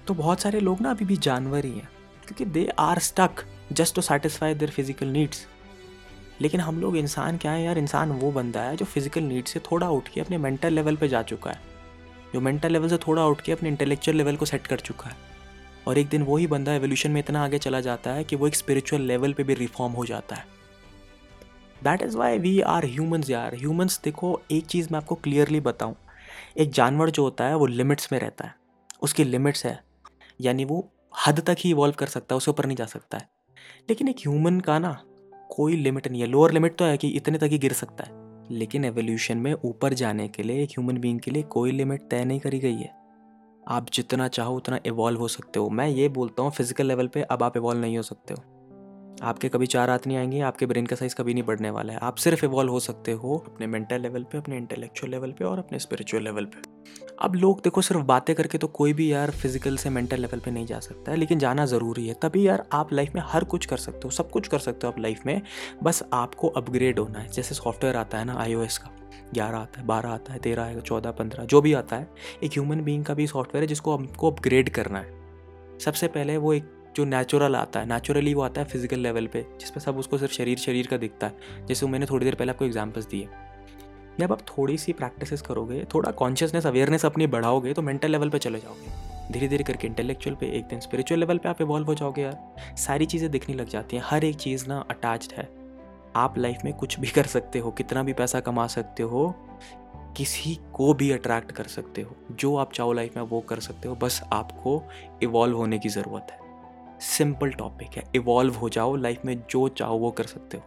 तो 0.06 0.14
बहुत 0.14 0.40
सारे 0.40 0.60
लोग 0.60 0.80
ना 0.80 0.90
अभी 0.90 1.04
भी 1.04 1.16
जानवर 1.18 1.64
ही 1.64 1.72
हैं, 1.72 1.88
क्योंकि 2.24 2.44
they 2.46 2.68
are 2.78 2.98
stuck 3.00 3.44
just 3.72 3.94
to 3.94 4.02
satisfy 4.02 4.54
their 4.54 4.70
physical 4.70 5.06
needs 5.08 5.46
लेकिन 6.40 6.60
हम 6.60 6.80
लोग 6.80 6.96
इंसान 6.96 7.36
क्या 7.36 7.52
है 7.52 7.62
यार, 7.62 7.78
इंसान 7.78 8.10
वो 8.10 8.30
बंदा 8.32 8.60
है 8.60 8.76
जो 8.76 8.84
फ़िज़िकल 8.84 9.22
नीड 9.22 9.46
से 9.46 9.60
थोड़ा 9.62 9.88
उठ 9.90 10.08
के 10.08 10.20
अपने 10.20 10.38
मेंटल 10.38 10.72
लेवल 10.72 10.96
पे 10.96 11.08
जा 11.08 11.22
चुका 11.22 11.50
है। 11.50 11.60
जो 12.34 12.40
मेंटल 12.40 12.72
लेवल 12.72 12.88
से 12.88 12.96
थोड़ा 12.98 13.24
उठ 13.26 13.40
के 13.40 13.52
अपने 13.52 13.68
इंटेलेक्चुअल 13.68 14.16
लेवल 14.16 14.36
को 14.36 14.46
सेट 14.46 14.66
कर 14.66 14.80
चुका 14.80 15.08
है। 15.08 15.16
और 15.86 15.98
एक 15.98 16.08
दिन 16.08 16.22
वही 16.22 16.46
बंदा 16.46 16.74
एवोल्यूशन 16.74 17.10
में 17.10 17.20
इतना 17.20 17.44
आगे 17.44 17.58
चला 17.58 17.80
जाता 17.80 18.10
है 18.10 18.24
कि 18.24 18.36
वो 18.36 18.46
एक 18.46 18.54
स्पिरिचुअल 18.54 19.02
लेवल 19.02 19.32
पे 19.32 19.42
भी 19.42 19.54
रिफॉर्म 19.54 19.92
हो 19.92 20.04
जाता 20.06 20.36
है। 20.36 20.44
That 21.84 22.02
is 22.02 22.16
why 22.16 22.38
we 22.38 22.60
are 22.60 22.84
humans 22.84 23.30
यार 23.30 23.54
ह्यूमन्स 23.54 24.00
देखो, 24.04 24.40
एक 24.50 24.66
चीज़ 24.66 24.88
मैं 24.92 24.96
आपको 24.96 25.14
क्लियरली 25.14 25.60
बताऊँ। 25.60 25.96
एक 26.58 26.70
जानवर 26.70 27.10
जो 27.10 27.22
होता 27.22 27.44
है, 27.44 27.56
वो 27.56 27.66
लिमिट्स 27.66 28.12
में 28.12 28.20
रहता 28.20 28.46
है। 28.46 28.54
उसकी 29.02 29.24
लिमिट्स 29.24 29.66
है। 29.66 29.84
यानी 30.40 30.64
वो 30.64 30.88
हद 31.26 31.40
तक 31.40 31.56
ही 31.58 31.70
इवॉल्व 31.70 31.94
कर 31.94 32.06
सकता 32.06 32.34
है 32.34 32.36
उससे 32.36 32.50
ऊपर 32.50 32.66
नहीं 32.66 32.76
जा 32.76 32.86
सकता 32.86 33.18
है। 33.18 33.28
लेकिन 33.88 34.08
एक 34.08 34.16
ह्यूमन 34.18 34.60
का 34.60 34.78
ना 34.78 35.04
कोई 35.50 35.76
लिमिट 35.76 36.08
नहीं 36.08 36.20
है। 36.20 36.26
लोअर 36.26 36.52
लिमिट 36.52 36.76
तो 36.76 36.84
है 36.84 36.96
कि 36.96 37.08
इतने 37.08 37.38
तक 37.38 37.44
ही 37.44 37.58
गिर 37.58 37.72
सकता 37.72 38.04
है। 38.04 38.20
लेकिन 38.50 38.84
एवोल्यूशन 38.84 39.38
में 39.38 39.52
ऊपर 39.52 39.94
जाने 39.94 40.28
के 40.28 40.42
लिए, 40.42 40.62
एक 40.62 40.70
ह्यूमन 40.70 40.98
बीइंग 40.98 41.20
के 41.20 41.30
लिए 41.30 41.42
कोई 41.42 41.72
लिमिट 41.72 42.02
तय 42.02 42.24
नहीं 42.24 42.40
करी 42.40 42.58
गई 42.58 42.76
है। 42.76 42.94
आप 43.68 43.86
जितना 43.92 44.28
चाहो, 44.28 44.56
उतना 44.56 44.78
इवॉल्व 44.86 45.20
हो 45.20 45.28
सकते 45.28 45.60
हो। 45.60 45.70
मैं 45.70 45.88
ये 45.88 46.08
बोलता 46.08 46.42
हूँ 46.42 46.50
फ़िज़िकल 46.50 46.86
लेवल 46.86 47.08
पे 47.08 47.22
अब 47.22 47.42
आप 47.42 47.56
इवॉल्व 47.56 47.80
नहीं 47.80 47.96
हो 47.96 48.02
सकते 48.02 48.34
हो। 48.34 48.49
आपके 49.22 49.48
कभी 49.48 49.66
चार 49.66 49.90
हाथ 49.90 50.06
नहीं 50.06 50.16
आएँगे, 50.16 50.40
आपके 50.40 50.66
ब्रेन 50.66 50.86
का 50.86 50.96
साइज़ 50.96 51.14
कभी 51.14 51.34
नहीं 51.34 51.42
बढ़ने 51.42 51.70
वाला 51.70 51.92
है। 51.92 51.98
आप 51.98 52.16
सिर्फ़ 52.16 52.44
इवॉल्व 52.44 52.72
हो 52.72 52.80
सकते 52.80 53.12
हो 53.12 53.36
अपने 53.46 53.66
मेंटल 53.66 54.00
लेवल 54.00 54.22
पे, 54.22 54.38
अपने 54.38 54.56
इंटेलेक्चुअल 54.56 55.10
लेवल 55.10 55.32
पे 55.32 55.44
और 55.44 55.58
अपने 55.58 55.78
स्पिरिचुअल 55.78 56.22
लेवल 56.22 56.44
पे। 56.44 56.62
अब 57.22 57.34
लोग 57.34 57.60
देखो, 57.60 57.82
सिर्फ़ 57.82 58.02
बातें 58.02 58.34
करके 58.36 58.58
तो 58.58 58.66
कोई 58.66 58.92
भी 58.92 59.12
यार 59.12 59.30
फ़िज़िकल 59.30 59.76
से 59.76 59.90
मेंटल 59.90 60.20
लेवल 60.20 60.38
पे 60.38 60.50
नहीं 60.50 60.66
जा 60.66 60.80
सकता 60.80 61.12
है, 61.12 61.18
लेकिन 61.18 61.38
जाना 61.38 61.66
ज़रूरी 61.66 62.06
है। 62.08 62.14
तभी 62.14 62.46
यार 62.48 62.64
आप 62.72 62.92
लाइफ 62.92 63.14
में 63.14 63.22
हर 63.26 63.44
कुछ 63.44 63.66
कर 63.66 63.76
सकते 63.76 64.00
हो, 64.04 64.10
सब 64.10 64.30
कुछ 64.30 64.48
कर 64.48 64.58
सकते 64.58 64.86
हो 64.86 64.92
आप 64.92 64.98
लाइफ 64.98 65.26
में। 65.26 65.42
बस 65.82 66.02
आपको 66.12 66.48
अपग्रेड 66.48 66.98
होना 66.98 67.18
है। 67.18 67.28
जैसे 67.28 67.54
सॉफ्टवेयर 67.54 67.96
आता 67.96 68.18
है 68.18 68.24
ना 68.24 68.34
आई 68.34 68.54
का, 68.54 68.90
ग्यारह 69.34 69.58
आता 69.58 69.80
है, 69.80 69.86
बारह 69.86 70.08
आता 70.08 70.32
है, 70.32 70.38
तेरह 70.38 70.64
आएगा, 70.64 70.80
चौदह, 70.80 71.10
पंद्रह, 71.10 71.44
जो 71.44 71.60
भी 71.60 71.72
आता 71.72 71.96
है। 71.96 72.08
एक 72.44 72.50
ह्यूमन 72.50 72.80
बींग 72.80 73.04
का 73.04 73.14
भी 73.14 73.26
सॉफ्टवेयर 73.26 73.62
है 73.62 73.68
जिसको 73.68 73.96
हमको 73.96 74.30
अपग्रेड 74.30 74.70
करना 74.70 74.98
है। 74.98 75.78
सबसे 75.78 76.08
पहले 76.08 76.36
वो 76.36 76.52
एक 76.52 76.79
जो 76.96 77.04
नेचुरल 77.04 77.56
आता 77.56 77.80
है 77.80 77.88
नेचुरली 77.88 78.34
वो 78.34 78.42
आता 78.42 78.60
है 78.60 78.66
फ़िज़िकल 78.66 78.98
लेवल 78.98 79.26
पे 79.26 79.46
जिसमें 79.60 79.78
सब 79.78 79.98
उसको 79.98 80.18
सिर्फ़ 80.18 80.32
शरीर 80.32 80.58
शरीर 80.58 80.86
का 80.86 80.96
दिखता 80.96 81.26
है। 81.26 81.66
जैसे 81.66 81.86
मैंने 81.86 82.06
थोड़ी 82.06 82.24
देर 82.24 82.34
पहले 82.34 82.52
आपको 82.52 82.64
एग्जाम्पल्स 82.64 83.06
दिए। 83.06 83.28
जब 84.20 84.32
आप 84.32 84.40
थोड़ी 84.40 84.76
सी 84.78 84.92
प्रैक्टिस 84.92 85.42
करोगे, 85.42 85.84
थोड़ा 85.94 86.10
कॉन्शियसनेस 86.10 86.66
अवेयरनेस 86.66 87.04
अपनी 87.04 87.26
बढ़ाओगे 87.26 87.72
तो 87.72 87.82
मेंटल 87.82 88.10
लेवल 88.10 88.30
पे 88.30 88.38
चले 88.38 88.58
जाओगे। 88.58 89.32
धीरे 89.32 89.48
धीरे 89.48 89.64
करके 89.64 89.86
इंटेलेक्चुअल 89.86 90.36
पे, 90.36 90.46
एक 90.46 90.64
दिन 90.64 90.80
स्पिरिचुअल 90.80 91.20
लेवल 91.20 91.38
पे 91.38 91.48
आप 91.48 91.60
इवॉल्व 91.60 91.86
हो 91.86 91.94
जाओगे 91.94 92.22
यार। 92.22 92.76
सारी 92.76 93.06
चीज़ें 93.06 93.30
दिखने 93.30 93.54
लग 93.54 93.68
जाती 93.68 93.96
हैं। 93.96 94.02
हर 94.06 94.24
एक 94.24 94.36
चीज़ 94.36 94.66
ना 94.68 94.78
अटैच्ड 94.90 95.32
है। 95.32 95.48
आप 96.16 96.38
लाइफ 96.38 96.58
में 96.64 96.72
कुछ 96.74 96.98
भी 97.00 97.06
कर 97.06 97.26
सकते 97.26 97.58
हो, 97.58 97.70
कितना 97.70 98.02
भी 98.02 98.12
पैसा 98.12 98.40
कमा 98.40 98.66
सकते 98.66 99.02
हो, 99.02 99.34
किसी 100.16 100.58
को 100.72 100.94
भी 100.94 101.10
अट्रैक्ट 101.10 101.52
कर 101.52 101.64
सकते 101.64 102.02
हो। 102.02 102.16
जो 102.32 102.56
आप 102.56 102.72
चाहो 102.72 102.92
लाइफ 102.92 103.16
में, 103.16 103.22
वो 103.22 103.40
कर 103.40 103.60
सकते 103.60 103.88
हो। 103.88 103.94
बस 103.94 104.20
आपको 104.32 104.82
इवॉल्व 105.22 105.56
होने 105.56 105.78
की 105.78 105.88
ज़रूरत 105.88 106.26
है। 106.30 106.39
सिंपल 107.00 107.50
टॉपिक 107.50 107.96
है 107.96 108.04
इवॉल्व 108.14 108.54
हो 108.54 108.68
जाओ 108.68 108.96
लाइफ 108.96 109.24
में 109.24 109.42
जो 109.50 109.68
चाहो 109.68 109.98
वो 109.98 110.10
कर 110.10 110.24
सकते 110.24 110.56
हो। 110.56 110.62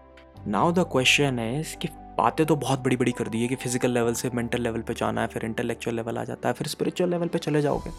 नाउ 0.48 0.72
द 0.72 0.80
क्वेश्चन 0.80 1.40
है 1.40 1.64
कि 1.64 1.88
बातें 2.18 2.46
तो 2.46 2.56
बहुत 2.56 2.80
बड़ी 2.80 2.96
बड़ी 2.98 3.12
कर 3.12 3.28
दी 3.28 3.42
है 3.42 3.48
कि 3.48 3.56
फ़िज़िकल 3.56 3.92
लेवल 3.92 4.14
से 4.14 4.30
मेंटल 4.34 4.62
लेवल 4.62 4.82
पे 4.82 4.94
जाना 4.94 5.22
है, 5.22 5.28
फिर 5.28 5.46
इंटेलेक्चुअल 5.46 5.96
लेवल 5.96 6.18
आ 6.18 6.24
जाता 6.24 6.50
है, 6.50 6.54
फिर 6.54 6.68
स्पिरिचुअल 6.68 7.10
लेवल 7.10 7.28
पे 7.28 7.40
चले 7.40 7.62
जाओगे। 7.62 7.92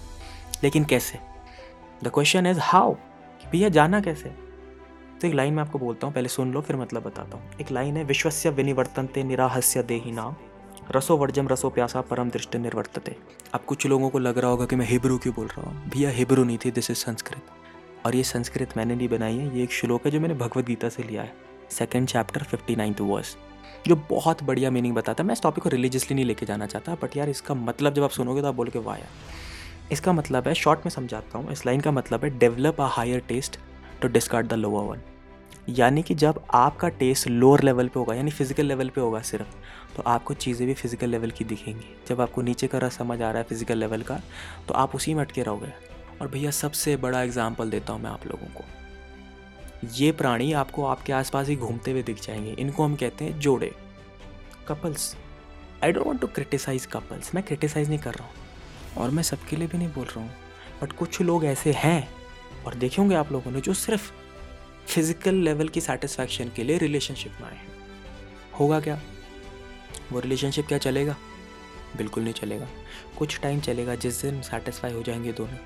लेकिन 0.64 0.84
कैसे? 0.84 1.18
द 2.04 2.08
क्वेश्चन 2.08 2.46
इज़ 2.46 2.58
हाउ 2.60 2.92
कि 2.92 3.50
भैया 3.50 3.68
जाना 3.68 4.00
कैसे? 4.00 4.28
तो 5.20 5.28
एक 5.28 5.34
लाइन 5.34 5.54
मैं 5.54 5.62
आपको 5.62 5.78
बोलता 5.78 6.06
हूँ, 6.06 6.14
पहले 6.14 6.28
सुन 6.28 6.52
लो, 6.52 6.60
फिर 6.60 6.76
मतलब 6.76 7.02
बताता 7.02 7.38
हूँ। 7.38 7.50
एक 7.60 7.70
लाइन 7.70 7.96
है, 7.96 8.04
विश्वस्य 8.04 8.50
विनिवर्तनते 8.50 9.22
निराहस्य 9.22 9.82
देही 9.82 10.12
नाम। 10.12 10.36
रसो 10.90 11.16
वर्जम, 11.16 11.48
रसो 11.48 11.70
प्यासा, 11.70 12.00
परम 12.00 12.30
दृष्टि 12.30 12.58
निर्वर्तते। 12.58 13.16
अब 13.54 13.60
कुछ 13.60 13.86
लोगों 13.86 14.10
को 14.10 14.18
लग 14.18 14.38
रहा 14.38 14.50
होगा 14.50 14.66
कि 14.66 14.76
मैं 14.76 14.86
हिब्रू 14.86 15.18
क्यों 15.18 15.34
बोल 15.34 15.46
रहा 15.46 15.70
हूँ? 15.70 15.88
भैया 15.88 16.10
हिब्रू 16.10 16.44
नहीं 16.44 16.58
थी 16.58 16.70
दिस 16.70 16.90
इज़ 16.90 16.98
संस्कृत। 16.98 17.43
और 18.06 18.16
ये 18.16 18.22
संस्कृत 18.24 18.76
मैंने 18.76 18.94
नहीं 18.94 19.08
बनाई 19.08 19.36
है, 19.36 19.56
ये 19.56 19.62
एक 19.62 19.72
श्लोक 19.72 20.04
है 20.04 20.10
जो 20.10 20.20
मैंने 20.20 20.34
भगवत 20.36 20.66
गीता 20.66 20.88
से 20.88 21.02
लिया 21.02 21.22
है। 21.22 21.32
Second 21.70 22.08
chapter 22.08 22.42
fifty 22.42 22.76
ninth 22.76 23.00
verse 23.02 23.36
जो 23.88 23.96
बहुत 24.10 24.42
बढ़िया 24.42 24.70
मीनिंग 24.70 24.94
बताता 24.94 25.22
है। 25.22 25.26
मैं 25.26 25.32
इस 25.32 25.42
टॉपिक 25.42 25.64
को 25.64 25.70
रिलीजियसली 25.70 26.14
नहीं 26.14 26.24
लेके 26.24 26.46
जाना 26.46 26.66
चाहता 26.66 26.94
बट 27.02 27.16
यार 27.16 27.28
इसका 27.28 27.54
मतलब 27.54 27.94
जब 27.94 28.02
आप 28.02 28.10
सुनोगे 28.10 28.42
तो 28.42 28.48
आप 28.48 28.54
बोल 28.54 28.68
के 28.68 28.78
वाह 28.80 28.96
यार। 28.96 29.92
इसका 29.92 30.12
मतलब 30.12 30.48
है 30.48 30.54
शॉर्ट 30.54 30.80
में 30.80 30.90
समझाता 30.90 31.38
हूँ, 31.38 31.50
इस 31.52 31.66
लाइन 31.66 31.80
का 31.80 31.90
मतलब 31.92 32.24
है 32.24 32.38
develop 32.38 32.80
a 32.80 32.86
higher 32.90 33.20
taste 33.28 33.58
to 34.02 34.08
discard 34.08 34.48
the 34.48 34.54
lower 34.54 34.84
one 34.86 35.00
यानी 35.68 36.02
कि 36.02 36.14
जब 36.14 36.40
आपका 36.54 36.88
टेस्ट 36.90 37.28
लोअर 37.28 37.62
लेवल 37.62 37.88
पे 37.88 37.98
होगा, 37.98 38.14
यानी 38.14 38.30
फ़िज़िकल 38.30 38.66
लेवल 38.66 38.88
पे 38.88 39.00
होगा 39.00 39.20
सिर्फ़ 39.22 39.54
तो 39.96 40.02
आपको 40.02 40.34
चीज़ें 40.34 40.66
भी 40.66 40.74
फ़िज़िकल 40.74 41.08
लेवल 41.08 41.30
की 41.30 41.44
दिखेंगी। 41.44 41.94
जब 42.08 42.20
आपको 42.20 42.42
नीचे 42.42 42.66
का 42.66 42.78
रस 42.78 42.96
समझ 42.98 43.20
आ 43.20 43.30
रहा 43.30 43.38
है 43.38 43.44
फ़िज़िकल 43.44 43.78
लेवल 43.78 44.02
का 44.02 44.20
तो 44.68 44.74
आप 44.74 44.94
उसी 44.94 45.14
में 45.14 45.22
अटके 45.22 45.42
रहोगे। 45.42 45.72
और 46.20 46.28
भैया 46.28 46.50
सबसे 46.50 46.96
बड़ा 46.96 47.22
एग्ज़ाम्पल 47.22 47.70
देता 47.70 47.92
हूँ 47.92 48.02
मैं 48.02 48.10
आप 48.10 48.26
लोगों 48.26 48.46
को। 48.46 48.64
ये 49.94 50.12
प्राणी 50.12 50.52
आपको 50.52 50.84
आपके 50.84 51.12
आसपास 51.12 51.48
ही 51.48 51.56
घूमते 51.56 51.90
हुए 51.90 52.02
दिख 52.02 52.20
जाएँगे। 52.22 52.50
इनको 52.50 52.84
हम 52.84 52.96
कहते 52.96 53.24
हैं 53.24 53.38
जोड़े। 53.38 53.72
Couples 54.68 55.16
I 55.84 55.92
don't 55.92 56.06
want 56.06 56.20
to 56.20 56.26
criticise 56.26 56.86
couples 56.86 57.34
मैं 57.34 57.44
क्रिटिसाइज 57.44 57.88
नहीं 57.88 57.98
कर 57.98 58.14
रहा 58.14 58.28
हूँ। 58.28 58.34
और 58.96 59.10
मैं 59.10 59.22
सबके 59.22 59.56
लिए 59.56 59.68
भी 59.68 59.78
नहीं 59.78 59.88
बोल 59.88 60.04
रहा 60.04 60.20
हूँ। 60.20 60.30
बट 60.82 60.92
कुछ 60.92 61.20
लोग 61.20 61.44
ऐसे 61.44 61.72
हैं, 61.72 62.08
और 62.66 62.74
देखे 62.74 63.02
होंगे 63.02 63.14
आप 63.14 63.32
लोगों 63.32 63.50
ने, 63.50 63.60
जो 63.60 63.74
सिर्फ़ 63.74 64.12
फ़िज़िकल 64.86 65.34
लेवल 65.34 65.68
की 65.68 65.80
सेटिस्फैक्शन 65.80 66.50
के 66.56 66.64
लिए 66.64 66.78
रिलेशनशिप 66.78 67.32
में 67.40 67.48
आए 67.48 67.56
हैं। 67.56 67.68
होगा 68.60 68.80
क्या? 68.80 69.00
वो 70.12 70.20
रिलेशनशिप 70.20 70.66
क्या 70.66 70.78
चलेगा? 70.78 71.16
बिल्कुल 71.96 72.22
नहीं 72.22 72.34
चलेगा। 72.34 72.68
कुछ 73.18 73.40
टाइम 73.40 73.60
चलेगा 73.60 73.94
जिस 73.94 74.22
दिन 74.22 74.42
सेटिस्फाई 74.42 74.92
हो 74.92 75.02
जाएँगे 75.02 75.32
दोनों। 75.32 75.58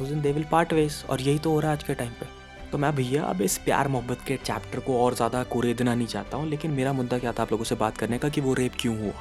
उस 0.00 0.08
दिन 0.08 0.20
दे 0.20 0.32
विल 0.32 0.44
पार्ट 0.44 0.72
वेज 0.72 1.04
और 1.10 1.20
यही 1.20 1.38
तो 1.38 1.50
हो 1.50 1.60
रहा 1.60 1.70
है 1.70 1.76
आज 1.76 1.82
के 1.82 1.94
टाइम 1.94 2.10
पे। 2.10 2.26
तो 2.70 2.78
मैं, 2.78 2.94
भैया, 2.94 3.22
अब 3.24 3.40
इस 3.42 3.58
प्यार 3.58 3.88
मोहब्बत 3.88 4.18
के 4.26 4.36
चैप्टर 4.36 4.80
को 4.80 4.98
और 5.00 5.14
ज़्यादा 5.14 5.42
कुरेदना 5.42 5.94
नहीं 5.94 6.06
चाहता 6.06 6.36
हूँ, 6.36 6.48
लेकिन 6.48 6.70
मेरा 6.70 6.92
मुद्दा 6.92 7.18
क्या 7.18 7.32
था 7.32 7.42
आप 7.42 7.52
लोगों 7.52 7.64
से 7.64 7.74
बात 7.74 7.98
करने 7.98 8.18
का 8.18 8.28
कि 8.28 8.40
वो 8.40 8.54
रेप 8.54 8.72
क्यों 8.80 8.98
हुआ? 8.98 9.12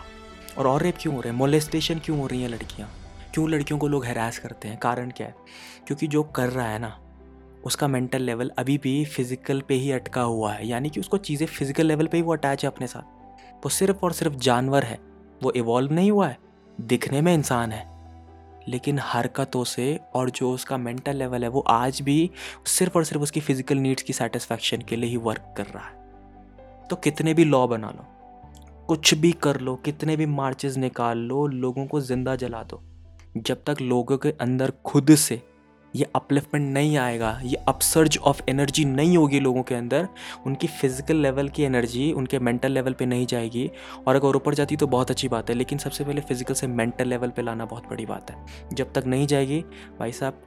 और 0.58 0.68
और 0.68 0.84
रेप 0.84 0.96
क्यों 1.02 1.16
हो 1.16 1.22
रहे 1.22 1.32
हैं? 1.32 1.38
मोलेस्टेशन 1.38 2.00
क्यों 2.00 2.20
हो 2.20 2.28
रही 2.28 2.42
हैं 2.42 2.50
लड़कियाँ? 2.50 2.90
क्यों 3.34 3.50
लड़कियों 3.50 3.80
को 3.80 3.88
लोग 3.88 4.06
हैरास 4.06 4.40
करते 4.40 4.68
हैं? 4.68 4.78
कारण 4.78 5.12
क्या 5.12 5.28
है? 5.28 5.36
क्योंकि 5.88 6.08
जो 6.08 6.24
कर 6.24 6.50
रहा 6.50 6.68
है 6.68 6.80
ना, 6.80 6.98
उसका 7.64 7.88
मेंटल 7.88 8.22
लेवल 8.22 8.52
अभी 8.58 8.78
भी 8.78 9.06
फ़िज़िकल 9.06 9.62
पे 9.62 9.74
ही 9.74 9.92
अटका 9.92 10.22
हुआ 10.22 10.54
है। 10.54 10.68
यानी 10.68 10.90
कि 10.90 11.00
उसको 11.00 11.18
चीज़ें 11.18 11.48
फ़िज़िकल 11.48 11.86
लेवल 11.86 12.08
पे 12.08 12.18
ही 12.18 12.24
वो 12.24 12.34
अटैच 12.34 12.66
है 12.66 12.72
अपने 12.72 12.88
साथ। 12.88 13.64
वो 13.64 13.70
सिर्फ़ 13.70 14.06
और 14.06 14.14
सिर्फ़ 14.14 14.36
जानवर 14.36 14.84
है। 14.84 15.00
वो 15.44 15.52
इवॉल्व 15.52 15.94
नहीं 15.94 16.12
हुआ 16.12 16.28
है। 16.28 16.38
दिखने 16.82 17.22
में 17.22 17.34
इंसान 17.34 17.72
है। 17.72 17.97
लेकिन 18.68 19.00
हरकतों 19.02 19.64
से 19.64 20.00
और 20.16 20.30
जो 20.30 20.52
उसका 20.52 20.78
मेंटल 20.78 21.16
लेवल 21.16 21.44
है, 21.44 21.50
वो 21.50 21.60
आज 21.60 22.02
भी 22.02 22.30
सिर्फ़ 22.68 22.98
और 22.98 23.04
सिर्फ़ 23.04 23.24
उसकी 23.24 23.40
फ़िज़िकल 23.40 23.78
नीड्स 23.78 24.04
की 24.04 24.14
सेटिस्फैक्शन 24.14 24.82
के 24.82 24.96
लिए 24.96 25.10
ही 25.10 25.18
वर्क 25.20 25.54
कर 25.58 25.66
रहा 25.66 25.84
है। 25.84 26.88
तो 26.88 26.96
कितने 26.96 27.34
भी 27.34 27.46
लॉ 27.46 27.66
बना 27.68 27.90
लो, 27.90 28.06
कुछ 28.88 29.14
भी 29.14 29.32
कर 29.34 29.60
लो, 29.60 29.76
कितने 29.76 30.16
भी 30.16 30.26
मार्चेस 30.26 30.78
निकाल 30.78 31.18
लो, 31.20 31.46
लोगों 31.48 31.86
को 31.86 32.02
ज़िंदा 32.02 32.36
जला 32.36 32.64
दो। 32.64 32.82
जब 33.38 33.64
तक 33.68 33.82
लोगों 33.82 34.18
के 34.18 34.32
अंदर 34.32 34.72
खुद 34.86 35.16
से 35.16 35.42
ये 35.98 36.06
अपलिफ्टमेंट 36.16 36.74
नहीं 36.74 36.98
आएगा, 36.98 37.40
ये 37.44 37.56
अपसर्ज 37.68 38.18
ऑफ़ 38.20 38.42
एनर्जी 38.50 38.86
नहीं 38.86 39.18
होगी 39.18 39.40
लोगों 39.40 39.64
के 39.64 39.76
अंदर। 39.76 40.08
उनकी 40.46 40.68
फ़िज़िकल 40.70 41.16
लेवल 41.18 41.50
की 41.50 41.64
एनर्जी 41.64 42.12
उनके 42.14 42.40
मेंटल 42.40 42.72
लेवल 42.72 42.94
पे 42.94 43.06
नहीं 43.06 43.26
जाएगी। 43.26 43.70
और 44.08 44.16
अगर 44.16 44.36
ऊपर 44.36 44.54
जाती 44.54 44.76
तो 44.76 44.88
बहुत 44.88 45.12
अच्छी 45.12 45.28
बात 45.28 45.50
है, 45.50 45.56
लेकिन 45.56 45.78
सबसे 45.78 46.04
पहले 46.04 46.22
फ़िज़िकल 46.22 46.54
से 46.54 46.68
मेंटल 46.68 47.08
लेवल 47.08 47.30
पे 47.30 47.42
लाना 47.42 47.66
बहुत 47.66 47.90
बड़ी 47.90 48.06
बात 48.06 48.32
है। 48.32 48.46
जब 48.74 48.94
तक 48.94 49.08
नहीं 49.08 49.28
जाएगी, 49.28 49.60
भाई 50.00 50.12
साहब, 50.12 50.42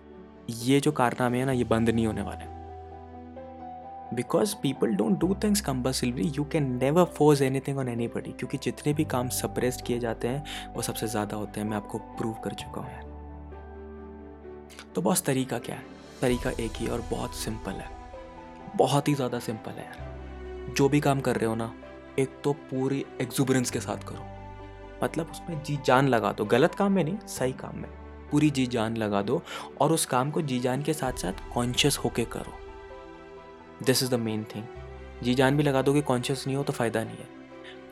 ये 0.51 0.81
जो 0.81 0.93
कारनामे 0.93 1.39
हैं 1.39 1.47
ना, 1.47 1.53
ये 1.53 1.65
बंद 1.65 1.91
नहीं 1.91 2.07
होने 2.07 2.23
वाले। 2.23 2.59
Because 4.13 4.55
people 4.63 4.95
don't 4.95 5.19
do 5.19 5.35
things 5.35 5.61
compulsory 5.61 6.33
you 6.37 6.45
can 6.45 6.65
never 6.77 7.05
force 7.17 7.43
anything 7.61 7.79
on 7.79 7.89
anybody 8.09 8.33
क्योंकि 8.33 8.59
जितने 8.59 8.93
भी 8.93 9.05
काम 9.07 9.29
सप्रेस्ड 9.29 9.85
किए 9.87 9.99
जाते 9.99 10.29
हैं, 10.29 10.45
वो 10.75 10.83
सबसे 10.83 11.07
ज़्यादा 11.07 11.37
होते 11.37 11.61
हैं। 11.61 11.69
मैं 11.69 11.77
आपको 11.77 11.99
प्रूव 11.99 12.35
कर 12.45 12.55
चुका 12.55 12.81
हूँ। 12.81 13.10
तो 14.95 15.03
बॉस 15.03 15.23
तरीका 15.23 15.59
क्या 15.59 15.77
है? 15.77 15.83
तरीका 16.21 16.51
एक 16.51 16.73
ही 16.77 16.87
और 16.87 17.01
बहुत 17.01 17.35
सिंपल 17.35 17.73
है। 17.73 17.89
बहुत 18.77 19.09
ही 19.09 19.15
ज़्यादा 19.15 19.39
सिंपल 19.39 19.71
है 19.71 19.85
यार। 19.85 20.75
जो 20.77 20.89
भी 20.89 21.01
काम 21.01 21.21
कर 21.21 21.37
रहे 21.37 21.47
हो 21.47 21.55
ना, 21.55 21.73
एक 22.19 22.41
तो 22.45 22.53
पूरी 22.53 23.05
एग्जुबरेंस 23.21 23.71
के 23.71 23.81
साथ 23.81 23.97
करो। 23.97 24.27
मतलब 25.05 25.31
उसमें 25.31 25.63
जी 25.63 25.79
जान 25.87 26.09
लगा 26.09 26.33
दो। 26.33 26.45
गलत 26.45 26.75
काम 26.75 26.93
में 26.93 27.05
नहीं, 27.05 27.19
सही 27.19 27.53
काम 27.53 27.79
में। 27.79 27.89
पूरी 28.31 28.51
जी 28.51 28.67
जान 28.67 28.97
लगा 28.97 29.23
दो 29.23 29.43
और 29.81 29.93
उस 29.93 30.07
काम 30.07 30.31
को 30.31 30.43
जी 30.43 30.59
जान 30.61 30.83
के 30.83 30.93
साथ 30.93 31.13
साथ 31.13 31.33
कॉन्शियस 31.55 31.99
होके 31.99 32.25
करो। 32.25 32.53
This 33.87 34.03
is 34.03 34.11
the 34.11 34.15
main 34.15 34.45
thing 34.45 34.65
जी 35.23 35.35
जान 35.35 35.57
भी 35.57 35.63
लगा 35.63 35.83
दो 35.83 35.93
कि 35.95 36.01
कॉन्शियस 36.03 36.47
नहीं 36.47 36.57
हो 36.57 36.63
तो 36.63 36.73
फ़ायदा 36.73 37.05
नहीं 37.05 37.17
है। 37.17 37.29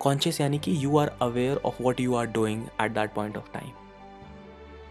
कॉन्शियस 0.00 0.40
यानी 0.40 0.59
कि 0.59 0.85
you 0.85 0.99
are 0.99 1.17
aware 1.23 1.57
of 1.57 1.83
what 1.83 2.00
you 2.00 2.14
are 2.14 2.26
doing 2.26 2.67
at 2.83 2.93
that 2.93 3.14
point 3.14 3.37
of 3.37 3.52
time 3.55 3.71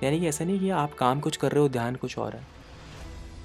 यानी 0.03 0.19
कि 0.19 0.27
ऐसा 0.27 0.45
नहीं 0.45 0.59
कि 0.59 0.69
आप 0.69 0.93
काम 0.93 1.19
कुछ 1.19 1.37
कर 1.37 1.51
रहे 1.51 1.61
हो, 1.61 1.69
ध्यान 1.69 1.95
कुछ 1.95 2.17
और 2.17 2.35
है। 2.35 2.45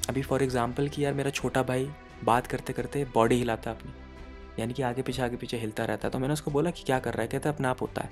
अभी 0.08 0.22
फॉर 0.22 0.42
एग्ज़ाम्पल 0.42 0.88
कि 0.88 1.04
यार 1.04 1.14
मेरा 1.14 1.30
छोटा 1.30 1.62
भाई 1.62 1.88
बात 2.24 2.46
करते 2.46 2.72
करते 2.72 3.04
बॉडी 3.04 3.36
हिलाता 3.36 3.70
है 3.70 3.76
अपनी। 3.76 3.92
यानी 4.58 4.72
कि 4.72 4.82
आगे 4.82 5.02
पीछे 5.02 5.22
आगे 5.22 5.36
पीछे 5.36 5.56
हिलता 5.56 5.84
रहता 5.84 6.08
है। 6.08 6.12
तो 6.12 6.18
मैंने 6.18 6.32
उसको 6.32 6.50
बोला 6.50 6.70
कि 6.70 6.82
क्या 6.82 6.98
कर 6.98 7.12
रहा 7.12 7.22
है? 7.22 7.28
कहता 7.28 7.48
है, 7.48 7.54
अपना 7.54 7.70
आप 7.70 7.82
होता 7.82 8.02
है। 8.02 8.10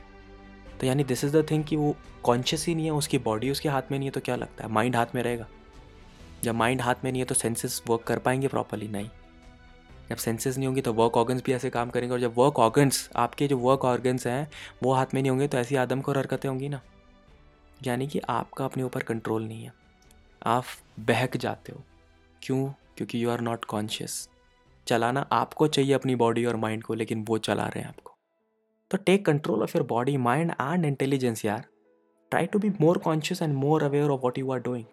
तो 0.81 0.87
यानी 0.87 1.05
दिस 1.05 1.25
इज़ 1.25 1.37
द 1.37 1.47
थिंग 1.51 1.65
कि 1.65 1.77
वो 1.77 1.95
कॉन्शियस 2.23 2.67
ही 2.67 2.75
नहीं 2.75 2.85
है, 2.85 2.93
उसकी 2.93 3.19
बॉडी 3.19 3.51
उसके 3.51 3.69
हाथ 3.69 3.91
में 3.91 3.99
नहीं 3.99 4.09
है 4.09 4.13
तो 4.13 4.21
क्या 4.21 4.37
लगता 4.37 4.65
है? 4.65 4.73
माइंड 4.73 4.97
हाथ 4.97 5.15
में 5.15 5.23
रहेगा। 5.23 5.47
जब 6.45 6.55
माइंड 6.55 6.81
हाथ 6.81 7.05
में 7.05 7.11
नहीं 7.13 7.23
है 7.23 7.27
तो 7.27 7.35
सेंसेस 7.35 7.83
वर्क 7.89 8.03
कर 8.03 8.19
पाएँगे 8.19 8.49
प्रॉपरली 8.49 8.89
नहीं। 8.89 9.09
जब 10.11 10.17
सेंसेस 10.17 10.57
नहीं 10.57 10.67
होंगे 10.67 10.81
तो 10.81 10.93
वर्क 10.93 11.17
ऑर्गन्स 11.17 11.43
भी 11.47 11.53
ऐसे 11.53 11.71
काम 11.71 11.91
करेंगे। 11.91 12.13
और 12.13 12.21
जब 12.21 12.35
वर्क 12.37 12.59
ऑर्गन्स 12.59 13.09
आपके 13.17 13.47
जो 13.47 13.59
वर्क 13.59 13.85
ऑर्गन्स 13.85 14.27
हैं, 14.27 14.51
वो 14.83 14.93
हाथ 14.93 15.15
में 15.15 15.21
नहीं 15.23 15.31
होंगे 15.31 15.49
तो 15.49 15.59
ऐसी 15.59 15.77
आदम 15.77 16.01
को 16.01 16.13
हरकतें 16.13 16.49
होंगी 16.49 16.69
ना। 16.69 16.81
यानी 17.87 18.07
कि 18.07 18.19
आपका 18.19 18.65
अपने 18.65 18.83
ऊपर 18.83 19.03
कंट्रोल 19.03 19.43
नहीं 19.43 19.65
है। 19.65 19.73
आप 20.47 20.65
बहक 21.01 21.37
जाते 21.37 21.73
हो। 21.73 21.83
क्यों? 22.43 22.73
क्योंकि 22.97 23.25
यू 23.25 23.31
आर 23.31 23.41
नॉट 23.41 23.65
कॉन्शियस 23.65 24.29
चलाना 24.87 25.29
आपको 25.33 25.67
चाहिए 25.67 25.93
अपनी 25.93 26.15
बॉडी 26.15 26.45
और 26.45 26.57
माइंड 26.57 26.83
को, 26.83 26.95
लेकिन 26.95 27.25
वो 27.29 27.39
चला 27.39 27.67
रहे 27.67 27.81
हैं 27.81 27.89
आपको। 27.89 28.17
तो 28.91 28.97
take 28.97 29.27
control 29.27 29.63
of 29.63 29.73
your 29.77 29.87
body 29.87 30.17
mind 30.17 30.51
and 30.51 30.85
intelligence 30.85 31.45
यार। 31.45 31.65
Try 32.31 32.47
to 32.47 32.59
be 32.59 32.71
more 32.71 32.99
conscious 32.99 33.43
and 33.43 33.55
more 33.55 33.83
aware 33.83 34.11
of 34.11 34.21
what 34.21 34.39
you 34.39 34.53
are 34.53 34.61
doing 34.61 34.85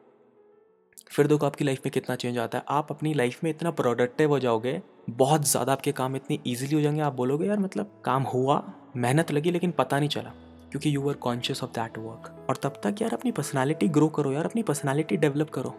फिर 1.11 1.27
देखो 1.27 1.45
आपकी 1.45 1.65
लाइफ 1.65 1.79
में 1.79 1.91
कितना 1.91 2.15
चेंज 2.15 2.37
आता 2.37 2.57
है। 2.57 2.63
आप 2.69 2.91
अपनी 2.91 3.13
लाइफ 3.13 3.43
में 3.43 3.51
इतना 3.51 3.71
प्रोडक्टिव 3.71 4.29
हो 4.29 4.39
जाओगे। 4.39 4.81
बहुत 5.09 5.45
ज़्यादा 5.45 5.73
आपके 5.73 5.91
काम 5.91 6.15
इतनी 6.15 6.39
ईजिली 6.47 6.75
हो 6.75 6.81
जाएँगे। 6.81 7.01
आप 7.01 7.13
बोलोगे, 7.13 7.47
यार 7.47 7.59
मतलब 7.59 8.01
काम 8.05 8.23
हुआ, 8.23 8.73
मेहनत 8.95 9.31
लगी, 9.31 9.51
लेकिन 9.51 9.71
पता 9.71 9.99
नहीं 9.99 10.09
चला। 10.09 10.33
क्योंकि 10.71 10.95
you 10.95 11.09
are 11.09 11.15
conscious 11.21 11.63
of 11.63 11.71
that 11.71 11.97
work 11.97 12.45
और 12.49 12.59
तब 12.63 12.81
तक 12.83 13.01
यार 13.01 13.13
अपनी 13.13 13.31
पर्सनैलिटी 13.31 13.87
ग्रो 13.87 14.07
करो 14.07 14.31
यार, 14.31 14.45
अपनी 14.45 14.63
पर्सनैलिटी 14.63 15.17
डेवलप 15.17 15.49
करो। 15.49 15.69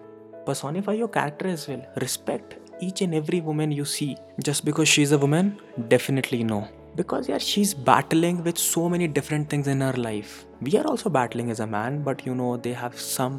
Personify 0.46 0.98
your 0.98 1.10
character 1.14 1.46
is 1.46 1.70
will 1.70 1.82
respect 1.98 2.54
each 2.84 3.02
and 3.02 3.14
every 3.14 3.40
women 3.40 3.72
you 3.72 3.84
see 3.84 4.14
just 4.40 4.64
because 4.64 4.88
she 4.88 5.02
is 5.02 5.14
a 5.14 5.18
women 5.18 5.52
definitely 5.88 6.42
no 6.44 6.60
because 6.96 7.30
you 7.30 7.34
are 7.34 7.40
she 7.40 7.60
is 7.60 7.74
battling 7.86 8.40
with 8.40 8.54
so 8.54 8.88
many 8.88 9.08
different 9.08 9.52
things 9.52 9.68
in 9.68 9.82
her 9.82 9.96
life 9.96 10.44
we 10.62 10.76
are 10.76 10.84
also 10.84 11.10
battling 11.10 11.50
as 11.50 11.60
a 11.60 11.66
man 11.66 12.02
but 12.04 12.26
you 12.28 12.34
know 12.34 12.56
they 12.56 12.72
have 12.74 12.96
some 13.04 13.38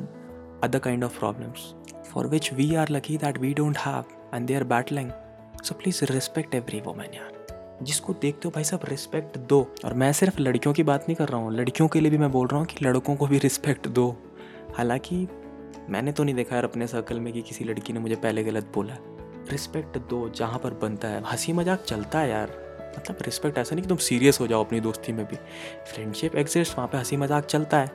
other 0.63 0.79
kind 0.79 1.03
of 1.03 1.19
problems 1.19 1.73
for 2.11 2.27
which 2.27 2.53
we 2.53 2.73
are 2.75 2.89
lucky 2.89 3.17
that 3.17 3.37
we 3.37 3.53
don't 3.53 3.77
have 3.77 4.35
and 4.35 4.47
they 4.47 4.55
are 4.55 4.63
battling 4.75 5.11
so 5.63 5.75
please 5.75 6.03
respect 6.05 6.55
every 6.55 6.81
women 6.81 7.13
यार 7.13 7.38
जिसको 7.83 8.13
देखते 8.13 8.41
हो 8.45 8.51
भाई 8.51 8.63
साहब 8.63 8.81
respect 8.89 9.37
दो। 9.37 9.61
और 9.85 9.93
मैं 9.93 10.11
सिर्फ़ 10.13 10.39
लड़कियों 10.41 10.73
की 10.73 10.83
बात 10.83 11.01
नहीं 11.01 11.15
कर 11.15 11.29
रहा 11.29 11.41
हूँ, 11.41 11.53
लड़कियों 11.53 11.87
के 11.87 11.99
लिए 11.99 12.11
भी 12.11 12.17
मैं 12.17 12.31
बोल 12.31 12.47
रहा 12.47 12.59
हूँ 12.59 12.67
कि 12.67 12.85
लड़कों 12.85 13.15
को 13.15 13.27
भी 13.27 13.37
रिस्पेक्ट 13.37 13.87
दो। 13.87 14.15
हालाँकि 14.77 15.27
मैंने 15.89 16.11
तो 16.11 16.23
नहीं 16.23 16.35
देखा 16.35 16.55
यार 16.55 16.63
अपने 16.63 16.87
सर्कल 16.87 17.19
में 17.19 17.33
कि 17.33 17.41
किसी 17.41 17.65
लड़की 17.65 17.93
ने 17.93 17.99
मुझे 17.99 18.15
पहले 18.15 18.43
गलत 18.43 18.71
बोला। 18.73 18.97
रिस्पेक्ट 19.51 19.97
दो 19.97 20.29
जहाँ 20.29 20.59
पर 20.59 20.73
बनता 20.73 21.07
है। 21.07 21.23
हँसी 21.25 21.53
मज़ाक 21.53 21.81
चलता 21.81 22.19
है 22.19 22.29
यार। 22.29 22.51
मतलब 22.97 23.17
रिस्पेक्ट 23.21 23.57
ऐसा 23.57 23.75
नहीं 23.75 23.83
कि 23.83 23.89
तुम 23.89 23.97
सीरियस 23.97 24.39
हो 24.39 24.47
जाओ 24.47 24.63
अपनी 24.63 24.79
दोस्ती 24.79 25.11
में 25.11 25.25
भी। 25.25 25.35
फ्रेंडशिप 25.93 26.35
एग्जिस्ट 26.35 26.77
वहाँ 26.77 26.87
पे 26.87 26.97
हँसी 26.97 27.17
मज़ाक 27.17 27.45
चलता 27.45 27.77
है। 27.77 27.91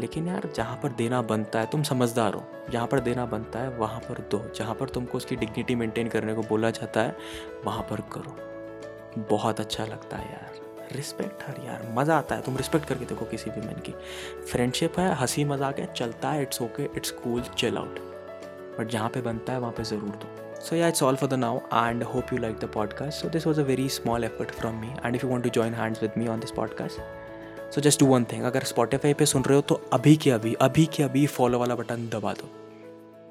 लेकिन 0.00 0.28
यार 0.28 0.48
जहाँ 0.56 0.76
पर 0.82 0.88
देना 0.88 1.22
बनता 1.22 1.60
है, 1.60 1.66
तुम 1.66 1.82
समझदार 1.82 2.34
हो। 2.34 2.44
जहाँ 2.70 2.86
पर 2.86 3.00
देना 3.00 3.26
बनता 3.26 3.58
है, 3.58 3.70
वहाँ 3.78 4.00
पर 4.00 4.28
दो। 4.30 4.52
जहाँ 4.56 4.74
पर 4.74 4.88
तुमको 4.88 5.18
उसकी 5.18 5.36
डिग्निटी 5.36 5.74
मेंटेन 5.74 6.08
करने 6.08 6.34
को 6.34 6.42
बोला 6.42 6.70
जाता 6.70 7.00
है, 7.00 7.16
वहाँ 7.64 7.82
पर 7.82 8.00
करो। 8.12 8.47
बहुत 9.18 9.60
अच्छा 9.60 9.84
लगता 9.86 10.16
है 10.16 10.32
यार। 10.32 10.66
रिस्पेक्ट 10.92 11.42
हर 11.42 11.64
यार। 11.64 11.86
मज़ा 11.96 12.16
आता 12.18 12.34
है। 12.34 12.42
तुम 12.42 12.56
रिस्पेक्ट 12.56 12.86
करके 12.86 13.04
देखो 13.04 13.24
किसी 13.26 13.50
भी 13.50 13.60
मैन 13.60 13.80
की। 13.86 13.92
फ्रेंडशिप 14.50 14.98
है, 14.98 15.14
हँसी 15.14 15.44
मज़ाक 15.44 15.78
है, 15.78 15.92
चलता 15.94 16.30
है 16.30 16.42
it's 16.42 16.62
okay 16.62 16.84
it's 16.86 17.10
cool 17.12 17.42
chill 17.56 17.76
out 17.76 17.98
but 18.78 18.88
जहाँ 18.88 19.08
पे 19.08 19.20
बनता 19.20 19.52
है, 19.52 19.60
वहाँ 19.60 19.72
पे 19.72 19.84
ज़रूर 19.84 20.10
दो। 20.16 20.60
So 20.60 20.76
yeah 20.76 20.88
it's 20.88 21.02
all 21.02 21.16
for 21.16 21.28
the 21.28 21.34
now 21.34 21.58
and 21.58 22.02
hope 22.04 22.32
you 22.32 22.38
like 22.38 22.58
the 22.58 22.70
podcast 22.74 23.22
so 23.22 23.28
this 23.28 23.46
was 23.46 23.60
a 23.60 23.64
very 23.64 23.88
small 23.88 24.24
effort 24.24 24.50
from 24.50 24.80
me 24.80 24.92
and 25.04 25.16
if 25.16 25.24
you 25.24 25.30
want 25.30 25.44
to 25.44 25.50
join 25.50 25.74
hands 25.74 26.02
with 26.02 26.12
me 26.18 26.28
on 26.28 26.40
this 26.40 26.50
podcast 26.50 27.74
so 27.74 27.80
just 27.80 28.00
do 28.00 28.06
one 28.06 28.24
thing 28.24 28.44
अगर 28.44 28.64
Spotify 28.64 29.14
पे 29.14 29.26
सुन 29.26 29.42
रहे 29.42 29.56
हो 29.56 29.62
तो 29.62 29.80
अभी 29.92 30.16
के 30.16 30.30
अभी 30.30 30.54
अभी 30.60 30.86
के 30.86 31.02
अभी 31.02 31.26
फॉलो 31.28 31.58
वाला 31.58 31.74
बटन 31.74 32.08
दबा 32.08 32.32
दो। 32.32 32.50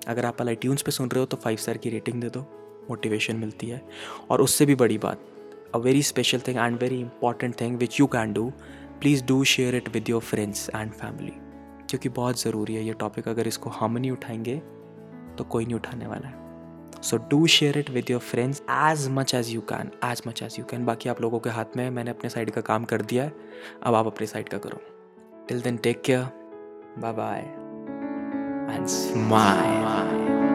अगर 0.08 0.26
आप 0.26 0.42
आई 0.42 0.56
ट्यून्स 0.56 0.82
पे 0.82 0.92
सुन 0.92 1.10
रहे 1.10 1.20
हो 1.20 1.26
तो 1.26 1.38
फाइव 1.38 1.58
स्टार 1.58 1.78
की 1.78 1.90
रेटिंग 1.90 2.22
दे 2.22 2.30
दो। 2.30 2.46
मोटिवेशन 2.90 3.36
मिलती 3.36 3.70
है। 3.70 3.82
और 4.30 4.42
उससे 4.42 4.66
भी 4.66 4.76
बड़ी 4.76 4.98
बात 4.98 5.20
a 5.76 5.80
very 5.80 6.02
special 6.02 6.42
thing 6.48 6.58
and 6.58 6.80
very 6.84 7.00
important 7.02 7.58
thing 7.62 7.78
which 7.84 8.00
you 8.02 8.08
can 8.16 8.34
do 8.40 8.52
please 9.02 9.24
do 9.26 9.44
share 9.44 9.76
it 9.76 9.90
with 9.90 10.10
your 10.10 10.22
friends 10.22 10.70
and 10.76 10.92
family 10.92 11.34
क्योंकि 11.90 12.10
बहुत 12.10 12.42
ज़रूरी 12.42 12.76
है 12.76 12.84
ये 12.84 12.94
टॉपिक 12.94 13.28
अगर 13.28 13.48
इसको 13.48 13.70
हम 13.70 13.98
नहीं 13.98 14.12
उठाएँगे 14.12 14.56
तो 15.38 15.44
कोई 15.44 15.66
नहीं 15.66 15.76
उठाने 15.76 16.08
वाला 16.08 16.28
है। 16.28 17.02
So 17.02 17.18
do 17.18 17.48
share 17.48 17.78
it 17.78 17.90
with 17.90 18.10
your 18.10 18.22
friends 18.22 18.62
as 18.62 19.08
much 19.10 19.34
as 19.34 19.50
you 19.50 19.62
can 19.62 19.92
as 20.12 20.22
much 20.28 20.44
as 20.44 20.56
you 20.60 20.66
can 20.66 20.86
बाकी 20.86 21.10
आप 21.10 21.22
लोगों 21.22 21.40
के 21.40 21.50
हाथ 21.50 21.78
में 21.78 21.90
मैंने 21.90 22.12
अपने 22.12 22.30
साइड 22.30 22.52
का 22.52 22.62
काम 22.62 22.86
कर 22.86 23.02
दिया 23.02 23.24
है, 23.24 23.34
अब 23.84 23.96
आप 23.96 24.08
अपने 24.08 24.28
साइड 24.28 24.50
का 24.50 24.58
करो। 24.58 24.82
Till 25.48 25.62
then 25.62 25.78
take 25.78 26.02
care 26.02 26.24
bye 27.00 27.14
bye 27.14 27.40
and 28.76 28.86
smile 28.88 30.47